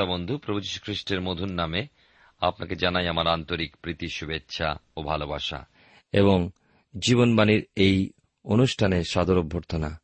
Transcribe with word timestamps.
শ্রোতা 0.00 0.12
বন্ধু 0.12 0.38
প্রভু 0.38 0.60
খ্রিস্টের 0.82 1.20
মধুর 1.20 1.48
নামে 1.48 1.86
আপনাকে 2.40 2.76
জানাই 2.76 3.08
আমার 3.08 3.26
আন্তরিক 3.26 3.76
প্রীতি, 3.76 4.08
শুভেচ্ছা 4.08 4.74
ও 4.96 5.02
ভালোবাসা 5.02 5.66
এবং 6.12 6.50
জীবনবাণীর 6.98 7.66
এই 7.76 8.10
অনুষ্ঠানে 8.44 9.04
সাদর 9.04 9.38
অভ্যর্থনা। 9.38 10.00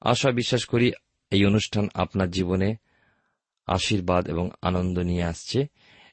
আশা 0.00 0.30
বিশ্বাস 0.30 0.64
করি 0.64 0.92
এই 1.30 1.46
অনুষ্ঠান 1.46 1.88
আপনার 1.94 2.30
জীবনে 2.30 2.76
আশীর্বাদ 3.66 4.28
এবং 4.28 4.50
আনন্দ 4.62 4.98
নিয়ে 4.98 5.24
আসছে 5.24 5.66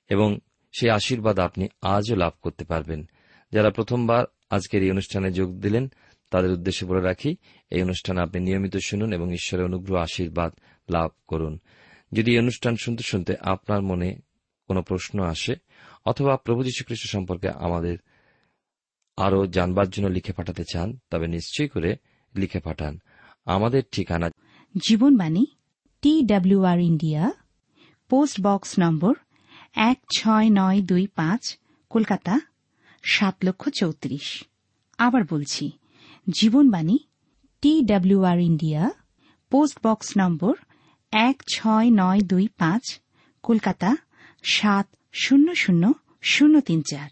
এবং 0.09 0.39
সেই 0.79 0.89
আশীর্বাদ 0.89 1.39
আপনি 1.39 1.67
আজও 1.81 2.15
লাভ 2.15 2.33
করতে 2.41 2.65
পারবেন। 2.65 3.09
যারা 3.51 3.69
প্রথমবার 3.69 4.25
আজকের 4.49 4.83
এই 4.83 4.91
অনুষ্ঠানে 4.91 5.31
যোগ 5.31 5.59
দিলেন, 5.59 5.91
তাদের 6.31 6.51
উদ্দেশ্যে 6.51 6.87
বলে 6.87 7.01
রাখি, 7.01 7.35
এই 7.69 7.81
অনুষ্ঠান 7.81 8.17
আপনি 8.17 8.41
নিয়মিত 8.41 8.77
শুনুন 8.77 9.13
এবং 9.13 9.33
ঈশ্বরের 9.33 9.65
অনুগ্রহ, 9.65 10.01
আশীর্বাদ 10.01 10.53
লাভ 10.89 11.11
করুন। 11.27 11.59
যদি 12.11 12.31
এই 12.31 12.39
অনুষ্ঠান 12.39 12.75
শুনতে 12.75 13.03
শুনতে 13.03 13.35
আপনার 13.41 13.81
মনে 13.81 14.15
কোনো 14.67 14.81
প্রশ্ন 14.81 15.23
আসে, 15.23 15.55
অথবা 16.05 16.37
প্রভু 16.37 16.63
যীশু 16.63 16.83
খ্রিস্ট 16.85 17.09
সম্পর্কে 17.09 17.49
আমাদের 17.49 17.97
আরও 19.17 19.47
জানবার 19.47 19.89
জন্য 19.89 20.07
লিখে 20.07 20.33
পাঠাতে 20.33 20.63
চান, 20.73 20.99
তবে 21.09 21.27
নিশ্চয়ই 21.27 21.67
করে 21.67 21.95
লিখে 22.35 22.59
পাঠান। 22.59 22.99
আমাদের 23.45 23.83
ঠিকানা 23.91 24.31
Jibonbani 24.89 25.45
T 26.01 26.21
W R 26.21 26.79
India, 26.79 27.31
post 28.09 28.41
box 28.41 28.75
নম্বর 28.79 29.13
এক 29.75 29.99
ছয় 30.17 30.49
নয় 30.51 30.81
দুই 30.81 31.07
পাঁচ, 31.07 31.57
কলকাতা, 31.89 32.39
সাত 33.03 33.35
লক্ষ 33.45 33.69
চৌত্রিশ। 33.69 34.43
আবার 34.97 35.21
বলছি, 35.29 35.71
Jibonbani 36.29 36.99
T 37.61 37.81
W R 37.81 38.39
India, 38.39 38.91
post 39.49 39.87
box 39.87 40.13
নম্বর 40.17 40.53
এক 41.17 41.43
ছয় 41.47 41.89
নয় 41.91 42.21
দুই 42.21 42.47
পাঁচ, 42.47 42.99
কলকাতা 43.43 43.95
সাত 44.43 44.87
শূন্য 45.13 45.55
শূন্য 45.55 45.93
শূন্য 46.21 46.61
তিন 46.61 46.81
চার। 46.91 47.09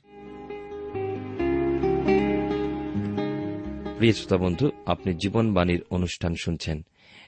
প্রিয় 3.97 4.13
শ্রোতা 4.13 4.37
বন্ধু, 4.37 4.69
আপনি 4.85 5.13
জীবনবাণীর 5.13 5.83
অনুষ্ঠান 5.89 6.35
শুনছেন। 6.43 6.85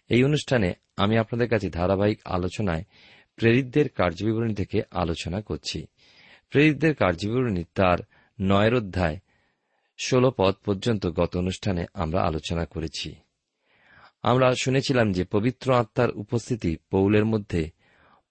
এই 0.09 0.24
অনুষ্ঠানে 0.24 0.74
আমি 0.97 1.18
আপনাদের 1.18 1.50
কাছে 1.50 1.69
ধারাবাহিক 1.69 2.19
আলোচনায় 2.25 2.84
প্রেরিতদের 3.36 3.90
কার্যবিবরণী 3.90 4.53
থেকে 4.53 4.81
আলোচনা 4.92 5.42
করছি। 5.42 5.86
প্রেরিতদের 6.50 6.96
কার্যবিবরণী 6.96 7.63
তার 7.75 7.97
নয়ের 8.42 8.75
অধ্যায় 8.75 9.19
ষোল 10.06 10.30
পদ 10.38 10.56
পর্যন্ত 10.66 11.07
গত 11.07 11.38
অনুষ্ঠানে 11.38 11.86
আমরা 11.94 12.22
আলোচনা 12.24 12.66
করেছি। 12.66 13.16
আমরা 14.25 14.56
শুনেছিলাম 14.56 15.12
যে 15.12 15.24
পবিত্র 15.24 15.74
আত্মার 15.74 16.12
উপস্থিতি 16.12 16.78
পৌলের 16.90 17.25
মধ্যে 17.25 17.72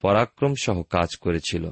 পরাক্রম 0.02 0.54
সহ 0.62 0.82
কাজ 0.82 1.16
করেছিল। 1.16 1.70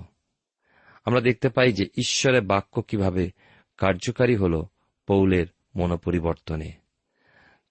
আমরা 1.05 1.21
দেখতে 1.21 1.49
পাই 1.49 1.73
যে 1.73 1.85
ঈশ্বরের 1.85 2.43
বাক্য 2.43 2.83
কীভাবে 2.83 3.31
কার্যকারী 3.77 4.37
হল 4.37 4.65
পৌলের 5.07 5.47
মনোপরিবর্তনে। 5.77 6.73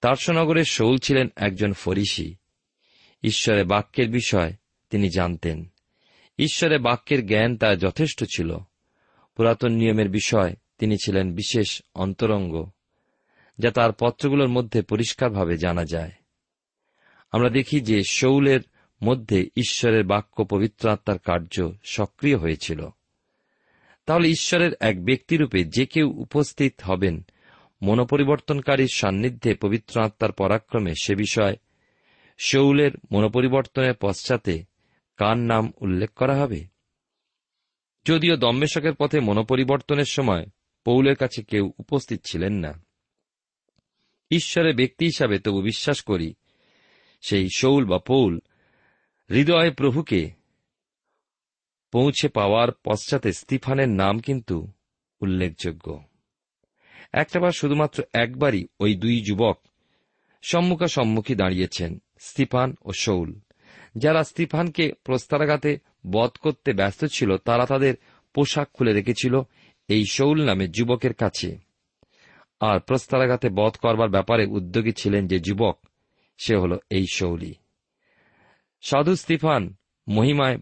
তার্সনগরের 0.02 0.64
শৌল 0.64 0.98
ছিলেন 0.98 1.28
একজন 1.36 1.74
ফরিসি। 1.74 2.36
ঈশ্বরের 3.24 3.66
বাক্যের 3.66 4.10
বিষয় 4.10 4.54
তিনি 4.90 5.10
জানতেন। 5.10 5.66
ঈশ্বরের 6.40 6.80
বাক্যের 6.80 7.28
জ্ঞান 7.28 7.58
তার 7.58 7.78
যথেষ্ট 7.78 8.24
ছিল। 8.36 8.58
পুরাতন 9.36 9.72
নিয়মের 9.72 10.10
বিষয় 10.10 10.56
তিনি 10.78 10.98
ছিলেন 11.06 11.34
বিশেষ 11.34 11.82
অন্তরঙ্গ, 11.96 12.70
যা 13.60 13.72
তার 13.72 13.92
পত্রগুলোর 14.00 14.48
মধ্যে 14.48 14.82
পরিষ্কারভাবে 14.82 15.58
জানা 15.58 15.86
যায়। 15.86 16.12
আমরা 17.32 17.50
দেখি 17.50 17.82
যে 17.82 18.04
শৌলের 18.04 18.60
মধ্যে 19.04 19.50
ঈশ্বরের 19.58 20.04
বাক্য 20.04 20.46
পবিত্র 20.46 20.90
আত্মার 20.90 21.20
কার্য 21.20 21.72
সক্রিয় 21.84 22.38
হয়েছিল। 22.38 22.90
তাহলে 24.06 24.30
ঈশ্বরের 24.30 24.72
এক 24.80 25.06
ব্যক্তিরূপে 25.06 25.64
যে 25.64 25.86
কেউ 25.86 26.10
উপস্থিত 26.10 26.82
হবেন 26.84 27.26
মনোপরিবর্তনকারীর 27.82 28.88
সান্নিধ্যে 28.94 29.56
পবিত্র 29.56 30.02
আত্মার 30.02 30.32
পরাক্রমে 30.32 30.94
সে 31.04 31.16
বিষয় 31.16 31.56
শৌলের 32.38 32.92
মনোপরিবর্তনের 33.12 33.94
পশ্চাতে 34.02 34.64
কার 35.18 35.38
নাম 35.38 35.74
উল্লেখ 35.82 36.14
করা 36.14 36.36
হবে? 36.36 36.66
যদিও 38.06 38.36
দম্মেশকের 38.36 38.94
পথে 38.96 39.20
মনোপরিবর্তনের 39.20 40.06
সময় 40.06 40.46
পৌলের 40.86 41.16
কাছে 41.16 41.44
কেউ 41.44 41.72
উপস্থিত 41.78 42.22
ছিলেন 42.26 42.54
না। 42.54 42.84
ঈশ্বরের 44.32 44.76
ব্যক্তি 44.76 45.06
হিসাবে 45.06 45.40
তবু 45.40 45.62
বিশ্বাস 45.62 46.02
করি 46.02 46.34
সেই 47.22 47.48
শৌল 47.56 47.86
বা 47.86 48.00
পৌল 48.00 48.40
হৃদয় 49.30 49.72
প্রভুকে 49.72 50.32
পৌঁছে 51.92 52.30
পাওয়ার 52.30 52.72
পশ্চাতে 52.72 53.34
স্তিফানের 53.34 53.90
নাম 53.90 54.20
কিন্তু 54.20 54.72
উল্লেখযোগ্য। 55.22 56.04
একটাবার 57.14 57.52
শুধুমাত্র 57.52 58.04
একবারই 58.14 58.68
ওই 58.80 58.96
দুই 58.96 59.22
যুবক 59.22 59.60
সম্মুখা 60.42 60.88
সম্মুখী 60.88 61.36
দাঁড়িয়েছেন, 61.36 62.02
স্তিফান 62.20 62.76
ও 62.86 62.92
শৌল। 63.00 63.40
যারা 63.96 64.24
স্তিফানকে 64.24 64.94
প্রস্তারাঘাতে 65.04 65.78
বধ 66.12 66.30
করতে 66.30 66.74
ব্যস্ত 66.74 67.06
ছিল, 67.06 67.38
তারা 67.38 67.66
তাদের 67.66 67.96
পোশাক 68.34 68.70
খুলে 68.74 68.94
রেখেছিল 68.94 69.42
এই 69.88 70.06
শৌল 70.12 70.46
নামে 70.46 70.68
যুবকের 70.68 71.14
কাছে। 71.14 71.58
আর 72.60 72.80
প্রস্তারাঘাতে 72.80 73.50
বধ 73.50 73.72
করবার 73.72 74.10
ব্যাপারে 74.10 74.46
উদ্যোগী 74.46 74.92
ছিলেন 74.92 75.28
যে 75.28 75.40
যুবক 75.40 75.86
সে 76.44 76.56
হল 76.56 76.78
এই 76.90 77.06
শৌলি। 77.14 77.54
সাধু 78.82 79.16
স্তিফান 79.16 79.74
মহিমায় 80.08 80.58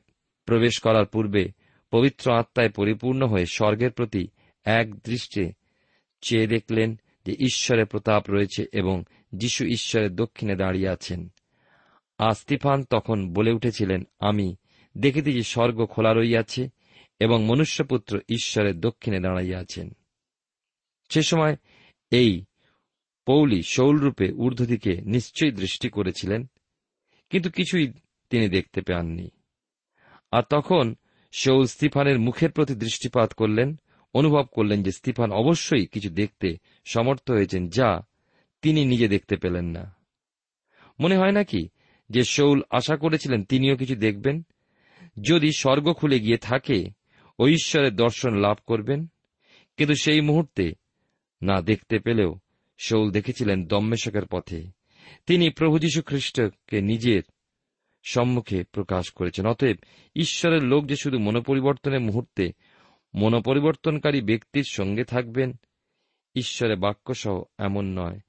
প্রবেশ 0.45 0.79
করার 0.79 1.05
পূর্বে 1.05 1.51
পবিত্র 1.91 2.33
আত্মায় 2.33 2.69
পরিপূর্ণ 2.69 3.27
হয়ে 3.27 3.45
স্বর্গের 3.45 3.91
প্রতি 3.91 4.27
এক 4.63 4.95
দৃষ্টে 4.95 5.51
চেয়ে 6.21 6.47
দেখলেন 6.47 6.99
যে 7.25 7.31
ঈশ্বরের 7.31 7.85
প্রতাপ 7.85 8.29
রয়েছে 8.29 8.65
এবং 8.73 9.03
যিশু 9.35 9.65
ঈশ্বরের 9.65 10.15
দক্ষিণে 10.15 10.55
দাঁড়িয়ে 10.55 10.89
আছেন। 10.89 11.29
আর 12.17 12.31
স্তিফান 12.31 12.83
তখন 12.83 13.33
বলে 13.33 13.51
উঠেছিলেন, 13.51 14.03
আমি 14.19 14.55
দেখিতে 14.97 15.31
যে 15.31 15.43
স্বর্গ 15.43 15.85
খোলা 15.85 16.13
রইয়াছে 16.13 16.69
এবং 17.19 17.43
মনুষ্যপুত্র 17.43 18.19
ঈশ্বরের 18.29 18.79
দক্ষিণে 18.79 19.19
দাঁড়াইয়া 19.19 19.59
আছেন। 19.59 19.91
সে 21.09 21.21
সময় 21.21 21.55
এই 22.11 22.43
পৌলি 23.29 23.61
শৌলরূপে 23.63 24.31
ঊর্ধ্বদিকে 24.31 25.01
নিশ্চয়ই 25.01 25.51
দৃষ্টি 25.51 25.89
করেছিলেন, 25.89 26.49
কিন্তু 27.29 27.49
কিছুই 27.49 27.93
তিনি 28.29 28.49
দেখতে 28.49 28.81
পাননি। 28.81 29.29
আর 30.31 30.43
তখন 30.49 30.95
শৌল 31.31 31.65
স্তিফানের 31.65 32.19
মুখের 32.19 32.51
প্রতি 32.51 32.75
দৃষ্টিপাত 32.75 33.33
করলেন, 33.33 33.79
অনুভব 34.13 34.45
করলেন 34.51 34.83
যে 34.83 34.91
স্তিফান 34.91 35.31
অবশ্যই 35.31 35.85
কিছু 35.85 36.09
দেখতে 36.09 36.57
সমর্থ 36.85 37.31
হয়েছেন 37.31 37.69
যা 37.69 38.01
তিনি 38.61 38.85
নিজে 38.85 39.07
দেখতে 39.07 39.35
পেলেন 39.37 39.65
না। 39.65 39.95
মনে 40.99 41.17
হয় 41.17 41.31
নাকি 41.31 41.69
যে 42.09 42.23
শৌল 42.23 42.61
আশা 42.69 42.97
করেছিলেন 42.97 43.43
তিনিও 43.43 43.77
কিছু 43.77 43.95
দেখবেন? 43.95 44.41
যদি 45.21 45.51
স্বর্গ 45.51 45.93
খুলে 45.93 46.19
গিয়ে 46.19 46.37
থাকে 46.37 46.85
ও 47.39 47.47
ঈশ্বরের 47.47 47.95
দর্শন 47.95 48.35
লাভ 48.35 48.57
করবেন, 48.67 49.07
কিন্তু 49.77 49.95
সেই 49.95 50.21
মুহূর্তে 50.21 50.71
না 51.41 51.61
দেখতে 51.61 51.99
পেলেও 51.99 52.39
শৌল 52.85 53.11
দেখেছিলেন 53.11 53.65
দম্মেশকের 53.65 54.25
পথে। 54.25 54.63
তিনি 55.25 55.49
প্রভু 55.49 55.79
যীশু 55.79 56.01
খ্রিস্টকে 56.01 56.81
নিজের 56.81 57.21
সম্মুখে 58.03 58.63
প্রকাশ 58.71 59.11
করেছেন। 59.11 59.45
অতএব 59.45 59.77
ঈশ্বরের 60.15 60.63
লোক 60.63 60.85
যে 60.85 60.95
শুধু 60.95 61.19
মনোপরিবর্তনের 61.19 61.99
মুহূর্তে 61.99 62.51
মনোপরিবর্তনকারী 63.15 64.21
ব্যক্তির 64.21 64.63
সঙ্গে 64.69 65.03
থাকবেন, 65.03 65.53
ঈশ্বরের 66.35 66.77
বাক্যসহ 66.77 67.43
এমন 67.57 67.99
নয়। 67.99 68.19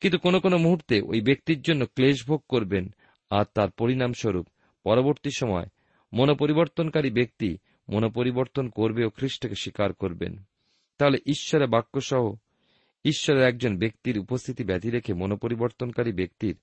কিন্তু 0.00 0.18
কোনো 0.18 0.40
কোনো 0.40 0.58
মুহূর্তে 0.58 1.00
ওই 1.00 1.20
ব্যক্তির 1.20 1.62
জন্য 1.62 1.86
ক্লেশ 1.86 2.26
ভোগ 2.26 2.44
করবেন, 2.48 2.94
আর 3.30 3.44
তার 3.54 3.70
পরিণামস্বরূপ 3.70 4.46
পরবর্তী 4.84 5.30
সময় 5.36 5.66
মনোপরিবর্তনকারী 6.12 7.10
ব্যক্তি 7.10 7.58
মনোপরিবর্তন 7.88 8.68
করবে 8.68 9.04
ও 9.04 9.10
খ্রিস্টকে 9.10 9.54
স্বীকার 9.54 9.92
করবেন। 9.92 10.42
তাহলে 10.98 11.18
ঈশ্বরের 11.26 11.68
বাক্যসহ 11.68 12.34
ঈশ্বরের 13.04 13.42
একজন 13.42 13.78
ব্যক্তির 13.78 14.18
উপস্থিতি 14.18 14.64
ব্যতি 14.64 14.90
রেখে 14.90 15.14
মনোপরিবর্তনকারী 15.14 16.12
ব্যক্তির 16.12 16.56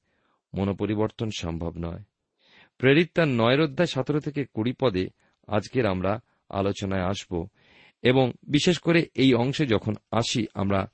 মনোপরিবর্তন 0.53 1.29
সম্ভব 1.37 1.73
নয়। 1.77 2.03
প্রেরিত 2.77 3.09
তার 3.15 3.27
নয়ের 3.27 3.61
অধ্যায় 3.61 3.87
সতেরো 3.87 4.19
থেকে 4.19 4.45
কুড়ি 4.45 4.73
পদে 4.73 5.07
আজকের 5.47 5.85
আমরা 5.85 6.21
আলোচনায় 6.49 7.03
আসব 7.03 7.47
এবং 8.01 8.31
বিশেষ 8.43 8.79
করে 8.79 9.09
এই 9.15 9.33
অংশে 9.33 9.65
যখন 9.65 9.93
আসি 10.11 10.47
আমরা 10.53 10.91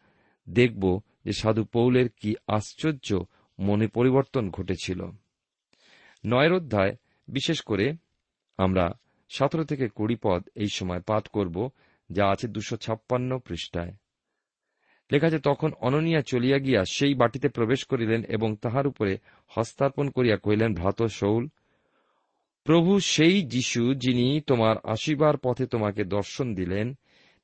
দেখব 0.50 1.02
যে 1.26 1.32
সাধু 1.32 1.64
পৌলের 1.64 2.10
কি 2.10 2.36
আশ্চর্য 2.48 3.26
মনে 3.60 3.88
পরিবর্তন 3.88 4.50
ঘটেছিল। 4.50 5.06
নয়ের 6.26 6.54
অধ্যায় 6.54 6.96
বিশেষ 7.28 7.62
করে 7.62 7.94
আমরা 8.58 8.92
সতেরো 9.30 9.64
থেকে 9.64 9.88
কুড়ি 9.88 10.16
পদ 10.24 10.50
এই 10.56 10.68
সময় 10.74 11.02
পাঠ 11.02 11.28
করব, 11.28 11.70
যা 12.12 12.28
আছে 12.28 12.48
দুশো 12.48 12.78
ছাপ্পান্ন 12.78 13.40
পৃষ্ঠায়। 13.40 13.94
লেখা 15.14 15.28
আছে 15.28 15.40
তখন 15.40 15.72
অননিয়া 15.80 16.22
চলিয়া 16.22 16.60
গিয়া 16.60 16.84
সেই 16.92 17.14
বাটিতে 17.14 17.50
প্রবেশ 17.50 17.86
করিলেন 17.86 18.24
এবং 18.24 18.56
তাহার 18.56 18.88
উপরে 18.88 19.18
হস্তার্পণ 19.48 20.10
করিয়া 20.10 20.38
কহিলেন, 20.38 20.74
ভ্রাত 20.74 21.04
শৌল, 21.04 21.48
প্রভু 22.64 23.00
সেই 23.00 23.42
যিশু 23.42 23.94
যিনি 23.94 24.42
তোমার 24.42 24.76
আসিবার 24.84 25.38
পথে 25.38 25.66
তোমাকে 25.66 26.04
দর্শন 26.04 26.56
দিলেন, 26.56 26.94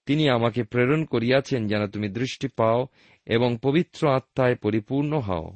তিনি 0.06 0.30
আমাকে 0.30 0.64
প্রেরণ 0.64 1.06
করিয়াছেন 1.06 1.68
যেন 1.68 1.88
তুমি 1.88 2.10
দৃষ্টি 2.10 2.48
পাও 2.48 2.88
এবং 3.26 3.58
পবিত্র 3.62 4.10
আত্মায় 4.10 4.56
পরিপূর্ণ 4.56 5.20
হও। 5.20 5.56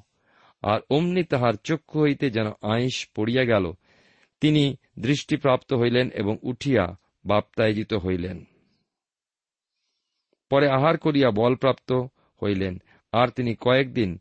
আর 0.62 0.80
অমনি 0.89 1.24
তাহার 1.24 1.53
চক্ষু 1.53 2.01
হইতে 2.01 2.30
যেন 2.30 2.48
আইস 2.48 3.07
পড়িয়া 3.15 3.44
গেল, 3.44 3.71
তিনি 4.42 4.75
দৃষ্টিপ্রাপ্ত 5.00 5.74
হইলেন 5.74 6.10
এবং 6.10 6.38
উঠিয়া 6.42 6.98
বাপ্তায়জিত 7.25 7.94
হইলেন। 7.94 8.45
পরে 10.49 10.69
আহার 10.69 10.97
করিয়া 10.97 11.31
বলপ্রাপ্ত 11.31 11.91
হইলেন। 12.44 12.81
আর 13.11 13.27
তিনি 13.27 13.55
কয়েকদিন 13.55 14.19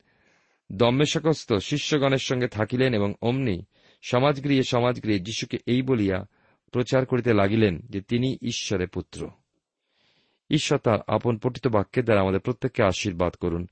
দম্মেশকস্থ 0.73 1.53
শিষ্যগণের 1.53 2.19
সঙ্গে 2.19 2.49
থাকিলেন 2.49 2.95
এবং 2.95 3.15
অমনি 3.23 3.65
সমাজগৃহে 4.03 4.63
সমাজগৃহে 4.63 5.19
যিশুকে 5.19 5.59
এই 5.67 5.83
বলিয়া 5.83 6.27
প্রচার 6.73 7.07
করিতে 7.07 7.33
লাগিলেন 7.33 7.81
যে 7.81 8.01
তিনি 8.01 8.39
ঈশ্বরের 8.43 8.89
পুত্র। 8.89 9.29
ঈশ্বর 10.51 10.79
তার 10.79 10.99
আপন 11.07 11.39
পঠিত 11.39 11.67
বাক্যের 11.67 12.05
দ্বারা 12.05 12.21
আমাদের 12.21 12.41
প্রত্যেককে 12.41 12.83
আশীর্বাদ 12.83 13.33
করুন। 13.33 13.67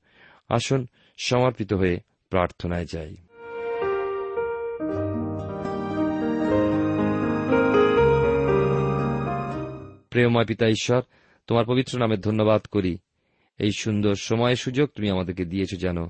আসুন, 0.49 0.87
সমর্পিত 1.17 1.73
হয়ে 1.73 1.99
প্রার্থনায় 2.29 2.85
যাই। 2.85 3.15
প্রেমময় 10.09 10.45
পিতা 10.45 10.67
ঈশ্বর 10.67 11.01
তোমার 11.47 11.65
পবিত্র 11.65 11.99
নামে 11.99 12.17
ধন্যবাদ 12.17 12.61
করি। 12.65 12.97
এই 13.57 13.71
সুন্দর 13.71 14.15
সময় 14.15 14.55
সুযোগ 14.55 14.89
তুমি 14.89 15.09
আমাদেরকে 15.09 15.45
দিয়েছ 15.45 15.69
যেন 15.79 16.07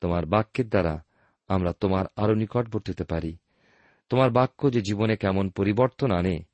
তোমার 0.00 0.26
বাক্যের 0.26 0.68
দ্বারা 0.68 1.04
আমরা 1.48 1.72
তোমার 1.72 2.04
আরও 2.16 2.34
নিকটবর্তী 2.34 2.92
হতে 2.92 3.04
পারি। 3.04 3.36
তোমার 4.08 4.30
বাক্য 4.30 4.72
যে 4.72 4.80
জীবনে 4.80 5.16
কেমন 5.16 5.50
পরিবর্তন 5.50 6.10
আনে, 6.10 6.44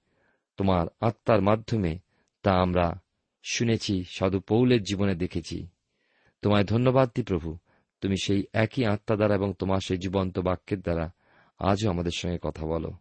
তোমার 0.57 0.87
আত্মার 1.01 1.43
মাধ্যমে 1.43 1.99
তা 2.43 2.53
আমরা 2.53 3.01
শুনেছি, 3.51 4.05
সাধু 4.05 4.41
পৌলের 4.41 4.83
জীবনে 4.83 5.15
দেখেছি। 5.15 5.67
তোমায় 6.43 6.65
ধন্যবাদ 6.65 7.11
দি 7.15 7.23
প্রভু, 7.23 7.59
তুমি 8.01 8.17
সেই 8.23 8.45
একই 8.53 8.85
আত্মা 8.85 9.17
দ্বারা 9.17 9.35
এবং 9.35 9.53
তোমার 9.59 9.79
সেই 9.87 9.99
জীবন্ত 9.99 10.39
বাক্যের 10.39 10.81
দ্বারা 10.81 11.13
আজও 11.59 11.91
আমাদের 11.91 12.13
সঙ্গে 12.17 12.39
কথা 12.43 12.67
বলো। 12.67 12.93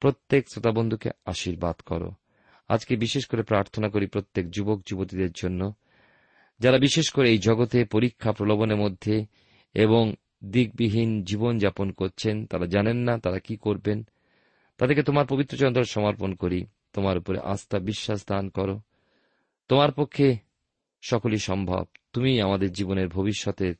প্রত্যেক 0.00 0.48
শ্রোতাবন্ধুকে 0.52 1.10
আশীর্বাদ 1.24 1.76
করো। 1.80 2.10
আজকে 2.72 2.96
বিশেষ 2.96 3.26
করে 3.26 3.42
প্রার্থনা 3.42 3.88
করি 3.88 4.06
প্রত্যেক 4.06 4.50
যুবক, 4.50 4.82
যুবতীদের 4.86 5.32
জন্য, 5.32 5.74
যারা 6.60 6.78
বিশেষ 6.78 7.10
করে 7.10 7.30
এই 7.30 7.38
জগতে 7.38 7.84
পরীক্ষা 7.84 8.32
প্রলোভনের 8.32 8.76
মধ্যে 8.76 9.26
এবং 9.74 10.14
দিকবিহীন 10.44 11.24
জীবন 11.24 11.58
যাপন 11.58 11.90
করছেন, 11.90 12.46
তারা 12.46 12.66
জানেন 12.66 12.96
না 12.96 13.18
তারা 13.18 13.38
কি 13.38 13.56
করবেন। 13.56 14.06
তাদেরকে 14.78 15.02
তোমার 15.02 15.26
পবিত্র 15.26 15.56
চন্দ্র 15.56 15.84
সমর্পণ 15.84 16.34
করি। 16.34 16.66
তোমার 16.92 17.18
উপরে 17.18 17.38
আস্থা, 17.40 17.78
বিশ্বাস 17.78 18.24
দান 18.28 18.48
করো। 18.48 18.80
তোমার 19.68 19.92
পক্ষে 19.92 20.36
সকলই 21.02 21.38
সম্ভব। 21.38 21.86
তুমি 22.12 22.40
আমাদের 22.40 22.72
জীবনের 22.72 23.08
ভবিষ্যতের 23.08 23.74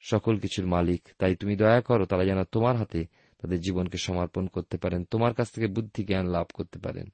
সকল 0.00 0.38
কিছুর 0.38 0.66
মালিক। 0.66 1.08
তাই 1.18 1.36
তুমি 1.36 1.56
দয়া 1.56 1.80
করো, 1.80 2.06
তারা 2.06 2.24
যেন 2.24 2.44
তোমার 2.44 2.76
হাতে 2.76 3.04
তাদের 3.40 3.60
জীবনকে 3.60 3.98
সমর্পণ 3.98 4.46
করতে 4.46 4.78
পারেন, 4.78 5.04
তোমার 5.04 5.34
কাছ 5.34 5.50
থেকে 5.50 5.66
বুদ্ধি 5.66 6.04
জ্ঞান 6.04 6.26
লাভ 6.26 6.46
করতে 6.54 6.78
পারেন। 6.78 7.08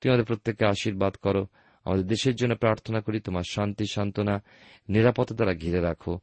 তুমি 0.00 0.10
আমাদের 0.10 0.26
প্রত্যেককে 0.26 0.66
আশীর্বাদ 0.66 1.14
করো। 1.14 1.46
আমাদের 1.84 2.06
দেশের 2.06 2.36
জন্য 2.36 2.54
প্রার্থনা 2.54 3.00
করি 3.00 3.20
তোমার 3.20 3.42
শান্তি 3.50 3.86
সান্ত্বনা 3.86 4.42
নিরাপত্তা 4.88 5.34
দ্বারা 5.34 5.54
ঘিরে 5.54 5.80
রাখো। 5.80 6.18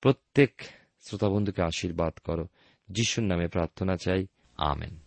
প্রত্যেক 0.00 0.62
শ্রোতাবন্ধুকে 1.00 1.62
আশীর্বাদ 1.62 2.12
করো। 2.24 2.46
যিশুর 2.88 3.24
নামে 3.24 3.48
প্রার্থনা 3.48 3.96
চাই। 3.96 4.26
আমেন। 4.56 4.98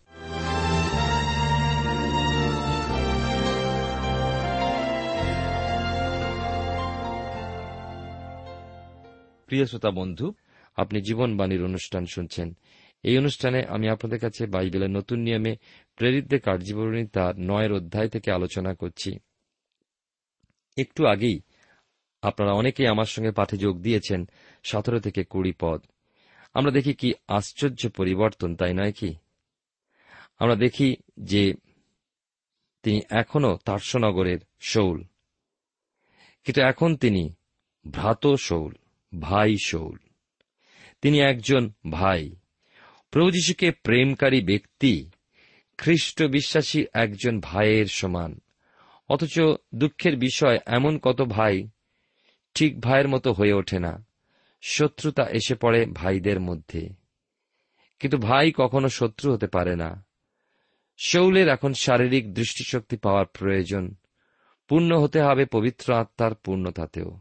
প্রিয় 9.46 9.66
শ্রোতা 9.66 9.90
বন্ধু 9.90 10.34
আপনি 10.76 11.00
জীবনবাণীর 11.00 11.64
অনুষ্ঠান 11.64 12.06
শুনছেন। 12.06 12.56
এই 13.04 13.18
অনুষ্ঠানে 13.18 13.64
আমি 13.64 13.88
আপনাদের 13.88 14.18
কাছে 14.18 14.46
বাইবেলের 14.46 14.90
নতুন 14.90 15.18
নিয়মে 15.18 15.56
প্রেরিতদের 15.96 16.40
কার্যবরণী 16.40 17.06
তার 17.06 17.38
নয়ের 17.38 17.72
অধ্যায় 17.72 18.08
থেকে 18.08 18.32
আলোচনা 18.32 18.74
করছি। 18.74 19.18
একটু 20.76 21.06
আগেই 21.06 21.40
আপনারা 22.22 22.52
অনেকেই 22.52 22.86
আমার 22.86 23.04
সঙ্গে 23.04 23.30
পাঠে 23.30 23.56
যোগ 23.56 23.80
দিয়েছেন, 23.80 24.28
সতেরো 24.62 25.00
থেকে 25.00 25.24
কুড়ি 25.24 25.52
পদ। 25.60 25.82
আমরা 26.54 26.70
দেখি 26.70 26.94
কি 26.94 27.14
আশ্চর্য 27.28 27.88
পরিবর্তন, 27.88 28.56
তাই 28.56 28.74
নয় 28.74 28.92
কি? 28.92 29.14
আমরা 30.38 30.54
দেখি 30.54 30.96
যে 31.20 31.54
তিনি 32.82 33.00
এখনও 33.10 33.58
তার্সনগরের 33.64 34.38
শৌল। 34.60 35.04
কিন্তু 36.44 36.62
এখন 36.62 36.96
তিনি 36.96 37.34
ভ্রাত 37.90 38.34
শৌল 38.34 38.74
ভাই 39.20 39.56
শৌল। 39.64 39.98
তিনি 41.02 41.20
একজন 41.20 41.72
ভাই। 41.90 42.36
প্রভু 43.14 43.30
যীশুকে 43.30 43.70
প্রেমকারী 43.70 44.44
ব্যক্তি, 44.44 45.10
খ্রিস্ট 45.78 46.22
বিশ্বাসী 46.22 46.84
একজন 46.92 47.40
ভাইয়ের 47.40 47.86
সমান। 47.86 48.40
অথচ 49.08 49.40
দুঃখের 49.74 50.16
বিষয় 50.16 50.58
এমন 50.66 50.98
কত 50.98 51.22
ভাই, 51.22 51.68
ঠিক 52.54 52.80
ভাইয়ের 52.80 53.08
মতো 53.08 53.32
হয়ে 53.32 53.52
ওঠে 53.52 53.78
না। 53.78 54.06
শত্রুতা 54.62 55.26
এসে 55.30 55.54
পড়ে 55.54 55.86
ভাইদের 55.86 56.40
মধ্যে। 56.40 56.88
কিন্তু 57.98 58.18
ভাই 58.18 58.52
কখনো 58.56 58.88
শত্রু 58.88 59.32
হতে 59.32 59.46
পারে 59.46 59.76
না। 59.76 60.06
শৌলের 60.98 61.48
এখন 61.48 61.72
শারীরিক 61.72 62.34
দৃষ্টিশক্তি 62.34 62.96
পাওয়ার 62.96 63.26
প্রয়োজন। 63.26 63.94
পূর্ণ 64.68 64.98
হতে 64.98 65.20
হবে 65.20 65.46
পবিত্র 65.46 65.94
আত্মার 65.94 66.34
পূর্ণতাতেও। 66.34 67.18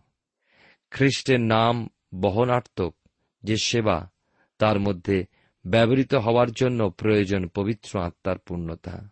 খ্রিস্টের 0.92 1.42
নাম 1.42 1.90
বহনার্থক 2.16 2.96
যে 3.44 3.58
সেবা, 3.58 4.10
তার 4.58 4.80
মধ্যে 4.80 5.26
ব্যবহৃত 5.66 6.14
হওয়ার 6.16 6.52
জন্য 6.52 6.90
প্রয়োজন 6.90 7.48
পবিত্র 7.48 8.00
আত্মার 8.00 8.38
পূর্ণতা। 8.38 9.10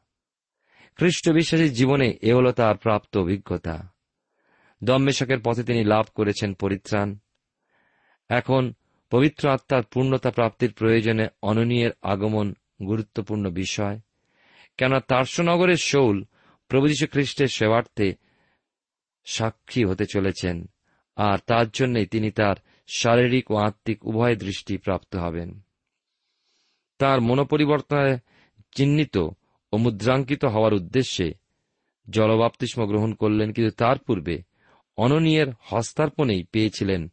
খ্রিস্ট 0.95 1.29
বিশ্বাসীর 1.29 1.73
জীবনে 1.73 2.17
এ 2.21 2.33
হল 2.33 2.51
তার 2.51 2.77
প্রাপ্ত 2.77 3.17
অভিজ্ঞতা। 3.17 3.75
দম্মেশকের 4.83 5.39
পথে 5.43 5.63
তিনি 5.63 5.83
লাভ 5.83 6.05
করেছেন 6.15 6.53
পরিত্রাণ। 6.53 7.17
এখন 8.29 8.73
পবিত্র 9.11 9.49
আত্মার 9.49 9.83
পূর্ণতা 9.83 10.31
প্রাপ্তির 10.31 10.73
প্রয়োজনে 10.73 11.27
অননীয়ের 11.41 11.91
আগমন 12.01 12.53
গুরুত্বপূর্ণ 12.87 13.49
বিষয়। 13.49 13.99
কেন 14.77 14.99
তার্সনগরের 14.99 15.77
শৌল 15.77 16.23
প্রভু 16.67 16.87
যীশু 16.87 17.07
খ্রিস্টের 17.07 17.47
সেবার্থে 17.47 18.15
সাক্ষী 19.25 19.83
হতে 19.83 20.05
চলেছেন, 20.05 20.65
আর 21.15 21.37
তার 21.47 21.69
জন্যই 21.69 22.05
তিনি 22.05 22.31
তার 22.31 22.55
শারীরিক 22.87 23.51
ও 23.51 23.55
আত্মিক 23.57 24.05
উভয় 24.05 24.35
দৃষ্টি 24.35 24.77
প্রাপ্ত 24.77 25.15
হবেন। 25.15 25.49
তার 27.01 27.21
মনোপরিবর্তনে 27.21 28.17
চিহ্নিত 28.75 29.17
ও 29.73 29.77
মুদ্রাঙ্কিত 29.77 30.45
হওয়ার 30.45 30.73
উদ্দেশ্যে 30.73 31.33
জলবাপ্তিস্ম 32.09 32.85
গ্রহণ 32.85 33.13
করলেন, 33.13 33.53
কিন্তু 33.53 33.75
তার 33.75 33.99
পূর্বে 33.99 34.43
অননীয়ের 34.97 35.47
হস্তার্পণেই 35.61 36.43
পেয়েছিলেন 36.43 37.11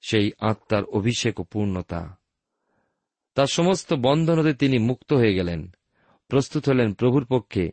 সেই 0.00 0.32
আত্মার 0.40 0.84
অভিষেক 0.84 1.40
ও 1.40 1.42
পূর্ণতা। 1.42 2.18
তার 3.34 3.46
সমস্ত 3.46 3.94
বন্ধন 3.94 4.38
হতে 4.38 4.54
তিনি 4.54 4.78
মুক্ত 4.78 5.12
হয়ে 5.12 5.34
গেলেন, 5.34 5.70
প্রস্তুত 6.28 6.68
হলেন 6.68 6.92
প্রভুর 6.92 7.24
পক্ষে 7.24 7.70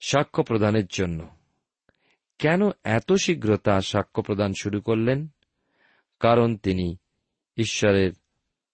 সাক্ষ্য 0.00 0.42
প্রদানের 0.42 0.86
জন্য। 0.86 1.28
কেন 2.38 2.60
এত 2.84 3.12
শীঘ্র 3.12 3.56
তার 3.56 3.80
সাক্ষ্য 3.80 4.22
প্রদান 4.22 4.52
শুরু 4.62 4.80
করলেন? 4.80 5.28
কারণ 6.20 6.56
তিনি 6.56 6.96
ঈশ্বরের 7.56 8.12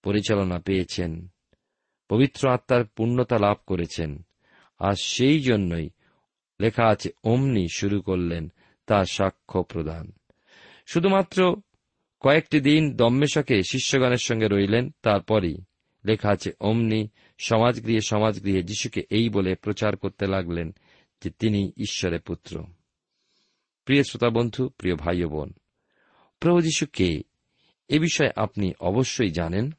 পরিচালনা 0.03 0.59
পেয়েছেন। 0.59 1.30
পবিত্র 2.11 2.49
আত্মার 2.49 2.85
পূর্ণতা 2.85 3.37
লাভ 3.37 3.57
করেছেন। 3.67 4.25
আর 4.79 4.93
সেই 4.93 5.39
জন্যই 5.39 5.89
লেখা 6.61 6.87
আছে, 6.87 7.09
অমনি 7.23 7.67
শুরু 7.75 8.01
করলেন 8.01 8.51
তার 8.85 9.05
সাক্ষ্য 9.05 9.63
প্রদান। 9.63 10.11
শুধুমাত্র 10.85 11.55
কয়েকটি 12.19 12.59
দিন 12.59 12.95
দম্মেশকে 12.95 13.63
শিষ্যগণের 13.63 14.17
সঙ্গে 14.17 14.47
রইলেন, 14.47 14.89
তারপরই 15.01 15.55
লেখা 16.05 16.29
আছে, 16.29 16.51
অমনি 16.59 17.07
সমাজগৃহে 17.37 18.01
সমাজগৃহে 18.01 18.63
যিশুকে 18.63 19.01
এই 19.09 19.29
বলে 19.29 19.55
প্রচার 19.55 19.97
করতে 19.97 20.27
লাগলেন 20.27 20.75
যে 21.23 21.29
তিনি 21.29 21.71
ঈশ্বরের 21.77 22.21
পুত্র। 22.21 22.63
প্রিয় 23.85 24.03
শ্রোতা 24.03 24.29
বন্ধু, 24.29 24.69
প্রিয় 24.69 24.95
ভাই 24.95 25.23
বোন, 25.23 25.53
প্রভু 26.39 26.61
যিশু 26.61 26.85
কে? 26.93 27.21
এ 27.87 27.99
বিষয়ে 27.99 28.31
আপনি 28.35 28.73
অবশ্যই 28.79 29.31
জানেন। 29.31 29.71